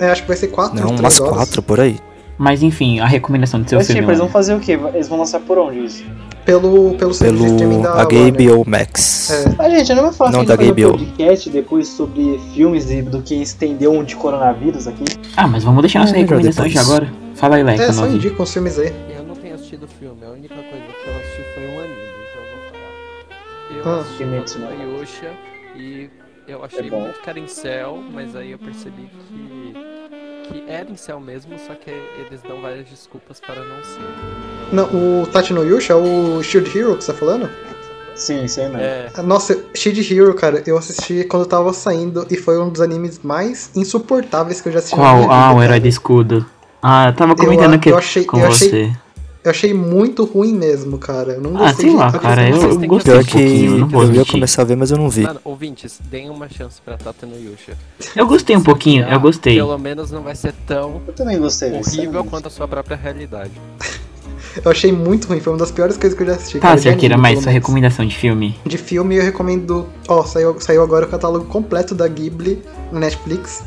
[0.00, 1.34] É, acho que vai ser quatro, Não, umas horas.
[1.34, 1.98] quatro por aí.
[2.38, 4.00] Mas enfim, a recomendação do seu Mas filme.
[4.00, 4.32] tipo, eles vão Léo.
[4.32, 4.78] fazer o quê?
[4.94, 6.04] Eles vão lançar por onde isso?
[6.46, 9.30] Pelo, pelo serviço de streaming Pelo da HBO Max.
[9.32, 9.54] É.
[9.58, 10.92] Ah, gente, eu não vou falar Não, da de um HBO.
[10.98, 15.02] podcast depois sobre filmes e do que estendeu um de coronavírus aqui.
[15.36, 16.88] Ah, mas vamos deixar nossa É, melhor recomendação depois.
[16.88, 17.12] agora.
[17.34, 17.82] Fala aí, Leco.
[17.82, 18.14] É, só nós.
[18.14, 18.92] indica uns filmes aí.
[19.16, 21.94] Eu não tenho assistido o filme, a única coisa que eu assisti foi um anime,
[22.30, 23.90] então eu vou falar.
[23.90, 24.00] Eu Ah.
[24.02, 24.36] assisti no
[25.00, 25.30] Yusha
[25.76, 26.10] e
[26.46, 29.74] eu achei É muito céu, mas aí eu percebi que,
[30.64, 34.00] que era em céu mesmo, só que eles dão várias desculpas para não ser.
[34.72, 34.84] Não,
[35.22, 37.48] o Tati no Yusha é o Shield Hero que você tá falando?
[38.14, 38.80] Sim, sei mesmo.
[38.80, 42.80] É, Nossa, Shield Hero, cara, eu assisti quando eu tava saindo e foi um dos
[42.80, 45.30] animes mais insuportáveis que eu já assisti na Qual?
[45.30, 46.46] Ah, o herói do escudo.
[46.82, 48.92] Ah, eu tava comentando Eu- aqui eu achei- com eu achei- você.
[49.46, 51.34] Eu achei muito ruim mesmo, cara.
[51.34, 53.24] Eu não Ah, gostei sei de lá, jeito cara, eu, Vocês eu gostei Pior um
[53.24, 55.22] que pouquinho, não eu ia começar a ver, mas eu não vi.
[55.22, 57.78] mano, ouvintes, deem uma chance pra Tata no Yusha.
[58.16, 59.54] Eu gostei um pouquinho, eu gostei.
[59.54, 61.70] Pelo menos não vai ser tão Eu também gostei.
[61.72, 63.52] horrível quanto a sua própria realidade.
[64.64, 66.58] Eu achei muito ruim, foi uma das piores coisas que eu já assisti.
[66.58, 68.58] Tá, de Cerqueira, anime, mas sua recomendação de filme.
[68.64, 69.86] De filme eu recomendo.
[70.08, 73.62] Ó, saiu, saiu agora o catálogo completo da Ghibli no Netflix.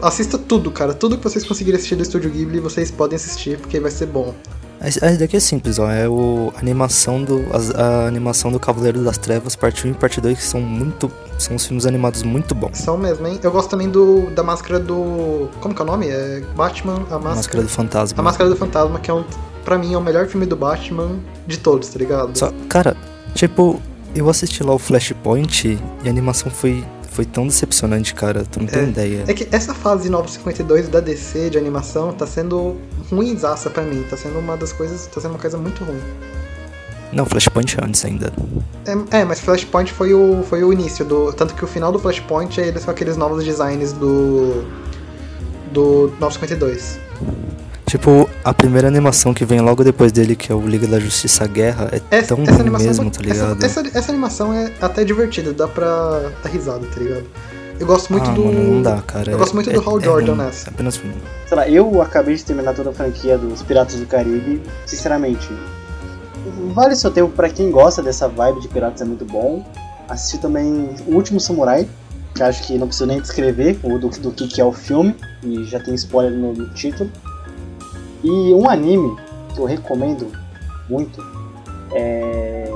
[0.00, 0.94] Assista tudo, cara.
[0.94, 4.34] Tudo que vocês conseguirem assistir do Estúdio Ghibli, vocês podem assistir, porque vai ser bom.
[4.82, 5.88] A a daqui é simples, ó.
[5.90, 9.94] É o a animação do as- a, animação do Cavaleiro das Trevas, parte 1 e
[9.94, 12.78] parte 2, que são muito são os filmes animados muito bons.
[12.78, 13.38] São mesmo, hein?
[13.42, 15.48] Eu gosto também do da máscara do.
[15.60, 16.08] Como que é o nome?
[16.08, 17.34] É Batman, a A máscara.
[17.36, 18.18] Máscara do Fantasma.
[18.20, 19.24] A Máscara do Fantasma, que é um.
[19.64, 22.36] Pra mim é o melhor filme do Batman de todos, tá ligado?
[22.36, 22.96] Só, cara,
[23.34, 23.80] tipo,
[24.14, 28.44] Eu assisti lá o Flashpoint e a animação foi, foi tão decepcionante, cara.
[28.50, 28.84] Tu não tem É.
[28.88, 29.24] ideia.
[29.28, 32.76] É que essa fase de 952 da DC de animação tá sendo
[33.10, 34.04] ruimzaça pra mim.
[34.08, 35.06] Tá sendo uma das coisas.
[35.06, 36.00] Tá sendo uma coisa muito ruim.
[37.12, 38.32] Não, Flashpoint antes ainda.
[38.86, 41.32] É, é, mas Flashpoint foi o, foi o início do.
[41.32, 44.64] Tanto que o final do Flashpoint é eles com aqueles novos designs do.
[45.72, 46.98] Do 952.
[47.92, 51.46] Tipo, a primeira animação que vem logo depois dele, que é o Liga da Justiça
[51.46, 53.62] Guerra, é Essa, tão essa ruim animação mesmo, tá- tá ligado?
[53.62, 57.24] Essa, essa, essa animação é até divertida, dá pra dar risada, tá ligado?
[57.78, 58.46] Eu gosto muito ah, do.
[58.46, 59.32] mano, não dá, cara.
[59.32, 60.70] Eu gosto muito É- do Hal é Jordan ruim, nessa.
[60.70, 60.94] É apenas.
[61.46, 65.50] Sei lá, eu acabei de terminar toda a franquia dos Piratas do Caribe, sinceramente.
[66.74, 69.62] Vale seu tempo pra quem gosta dessa vibe de piratas é muito bom.
[70.08, 71.86] Assisti também O Último Samurai,
[72.34, 75.14] que acho que não preciso nem descrever o do, do que, que é o filme,
[75.44, 77.10] e já tem spoiler no, no título.
[78.22, 79.16] E um anime
[79.54, 80.26] que eu recomendo
[80.88, 81.22] muito
[81.94, 82.70] é.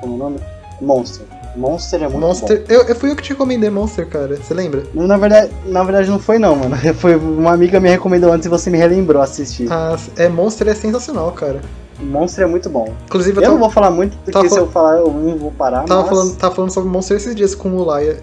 [0.00, 0.38] Como é o nome?
[0.80, 1.26] Monster.
[1.56, 2.26] Monster é muito bom.
[2.26, 2.64] Monster.
[2.68, 4.36] Eu, eu fui eu que te recomendei Monster, cara.
[4.36, 4.84] Você lembra?
[4.94, 6.76] Na verdade, na verdade não foi não, mano.
[6.96, 9.66] Foi uma amiga me recomendou antes e você me relembrou assistir.
[9.70, 11.60] Ah, é, Monster é sensacional, cara.
[11.98, 12.92] Monster é muito bom.
[13.06, 15.38] Inclusive, Eu eu não tava, vou falar muito, porque tava se eu falar eu não
[15.38, 16.10] vou parar, tava mas...
[16.10, 18.18] falando, tava falando sobre Monster esses dias com o Laia.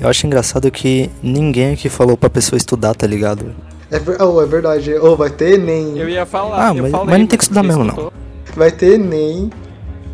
[0.00, 3.54] Eu acho engraçado que ninguém aqui falou pra pessoa estudar, tá ligado?
[3.92, 4.94] É, ver- oh, é verdade.
[4.94, 5.98] Oh, vai ter Enem.
[5.98, 6.68] Eu ia falar.
[6.70, 8.10] Ah, eu mas- falei, mas não tem que estudar mesmo, não.
[8.56, 9.50] Vai ter Enem.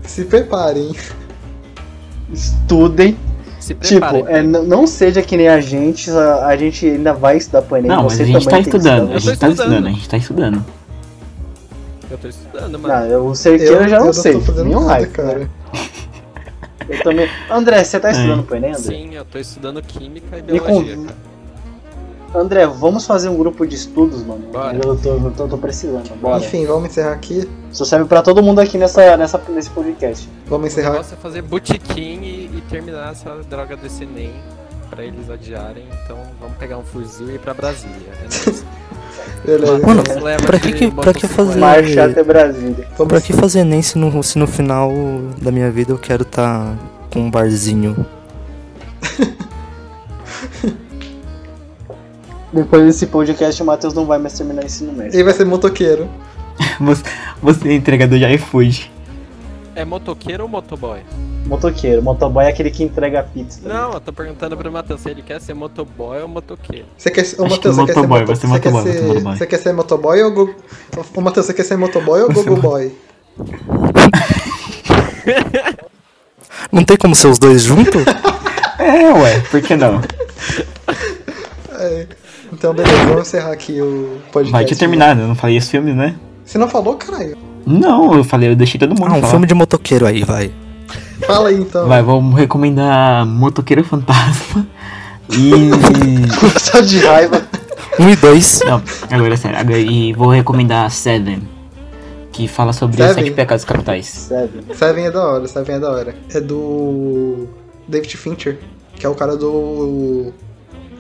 [0.03, 0.93] Se preparem.
[2.33, 3.16] Estudem.
[3.61, 4.24] Se Tipo, preparem.
[4.29, 7.89] é, não seja que nem a gente, a, a gente ainda vai estudar pro Enem.
[7.91, 9.87] Não, mas a gente tá que estudando, a gente Eu tô tá estudando.
[9.87, 10.64] a gente tá estudando.
[12.11, 12.95] Eu tô estudando, mano.
[12.95, 14.33] Não, eu, o cerqueiro eu já não eu sei.
[14.33, 15.39] tô fazendo Nenhum nada, raio, cara.
[15.41, 15.49] né?
[16.89, 17.29] Eu também.
[17.51, 18.81] André, você tá estudando pro Enem, André?
[18.83, 21.28] Sim, eu tô estudando química e Me biologia, conv- cara.
[22.35, 24.43] André, vamos fazer um grupo de estudos, mano.
[24.53, 24.76] Bora.
[24.76, 26.11] Eu tô, eu tô, eu tô precisando.
[26.20, 26.39] Bora.
[26.45, 27.49] Enfim, vamos encerrar aqui.
[27.72, 30.29] Isso serve pra todo mundo aqui nessa, nessa, nesse podcast.
[30.47, 30.91] Vamos O encerrar.
[30.93, 34.33] negócio é fazer botequim e, e terminar essa droga desse Enem
[34.91, 35.85] pra eles adiarem.
[36.05, 37.97] Então vamos pegar um fuzil e ir pra Brasília.
[38.20, 38.64] É nóis.
[39.45, 39.79] Beleza.
[39.87, 40.03] Mano,
[40.47, 42.87] pra que que- pra que fazer- Marcha até Brasília.
[42.97, 44.91] Vamos Pra que fazer nem se no, se no final
[45.41, 46.74] da minha vida eu quero tá
[47.11, 48.05] com um barzinho?
[52.53, 55.14] Depois desse podcast, o Matheus não vai mais terminar o ensino médio.
[55.14, 56.09] Ele vai ser motoqueiro.
[56.80, 57.05] Você,
[57.40, 58.90] você é entregador de iFood.
[59.76, 61.01] É motoqueiro ou motoboy?
[61.46, 62.03] Motoqueiro.
[62.03, 63.61] Motoboy é aquele que entrega pizza.
[63.64, 66.86] Não, eu tô perguntando pro Matheus se ele quer ser motoboy ou motoqueiro.
[66.96, 67.40] Você quer ser.
[67.40, 68.99] Ô, Acho Matheus, que você quer ser motoboy, moto- vai ser você quer motoboy, ser
[68.99, 69.36] ser- motoboy.
[69.36, 70.55] Você quer ser motoboy ou go...
[71.14, 72.92] Ô, Matheus, você quer ser motoboy ou gogo boy?
[76.72, 78.05] Não tem como ser os dois juntos?
[78.80, 80.01] É, ué, por que não?
[81.80, 82.07] É.
[82.53, 84.53] Então, beleza, vamos encerrar aqui o podcast.
[84.53, 86.16] Vai, tinha terminado, eu não falei esse filme, né?
[86.44, 87.36] Você não falou, caralho?
[87.66, 89.30] Não, eu falei, eu deixei todo mundo Ah, um falar.
[89.30, 90.51] filme de motoqueiro aí, vai.
[91.26, 91.86] Fala aí então.
[91.86, 94.66] Vai, vamos recomendar Motoqueiro Fantasma.
[95.30, 95.61] E.
[96.59, 97.42] Só de raiva.
[97.99, 98.61] Um e dois.
[98.64, 98.80] não,
[99.11, 99.59] agora é sério.
[99.59, 101.42] Agora, e vou recomendar Seven.
[102.32, 103.11] Que fala sobre Seven?
[103.11, 104.07] os sete pecados capitais.
[104.07, 104.51] Sério.
[104.72, 106.14] Seven é da hora, Seven é da hora.
[106.32, 107.49] É do.
[107.86, 108.59] David Fincher,
[108.94, 110.32] que é o cara do.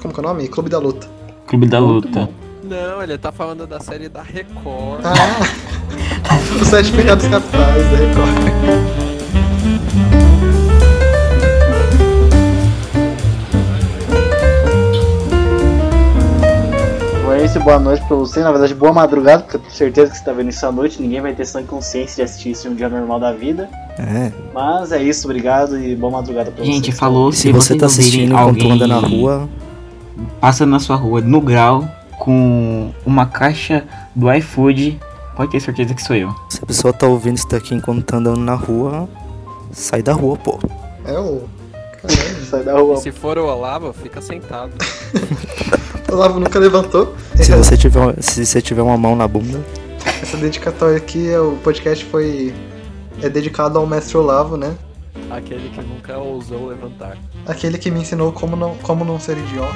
[0.02, 0.48] Como que é o nome?
[0.48, 1.08] Clube da Luta.
[1.48, 2.28] Clube da Luta.
[2.62, 5.00] Não, ele tá falando da série da Record.
[5.04, 5.18] Ah!
[6.60, 9.48] Os Sete Pecados Capitais da Record.
[17.24, 18.40] Bom, é isso, boa noite pra você.
[18.40, 21.00] Na verdade, boa madrugada, porque eu tenho certeza que você tá vendo isso à noite.
[21.00, 23.68] Ninguém vai ter sã consciência de assistir isso em um dia normal da vida.
[23.98, 24.32] É.
[24.54, 26.98] Mas é isso, obrigado e boa madrugada pra Gente, você.
[26.98, 29.48] falou se, se você vocês tá assistindo enquanto alguém anda na rua,
[30.40, 31.88] passa na sua rua no grau
[32.18, 35.00] com uma caixa do iFood,
[35.36, 36.34] pode ter certeza que sou eu.
[36.48, 39.08] se a pessoa tá ouvindo isso daqui enquanto tá andando na rua,
[39.72, 40.58] sai da rua, pô.
[41.04, 41.42] É o.
[42.02, 42.44] Caralho.
[42.44, 42.96] Sai da rua.
[42.96, 44.72] Se for o Olavo, fica sentado.
[46.08, 47.14] O Olavo nunca levantou.
[47.36, 49.60] Se você tiver, se você tiver uma mão na bunda,
[50.22, 52.54] Essa dedicatória aqui, é o podcast foi.
[53.20, 54.74] É dedicado ao mestre Olavo, né?
[55.30, 57.16] Aquele que nunca ousou levantar.
[57.46, 59.74] Aquele que me ensinou como não, como não ser idiota.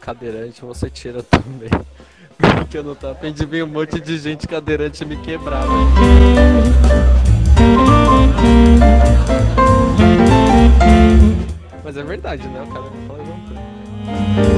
[0.00, 1.70] Cadeirante, você tira também.
[2.38, 5.60] Porque eu não tô a fim de ver um monte de gente cadeirante me quebrar,
[5.60, 5.70] velho.
[11.84, 12.62] Mas é verdade, né?
[12.62, 14.49] O cara não fala coisa.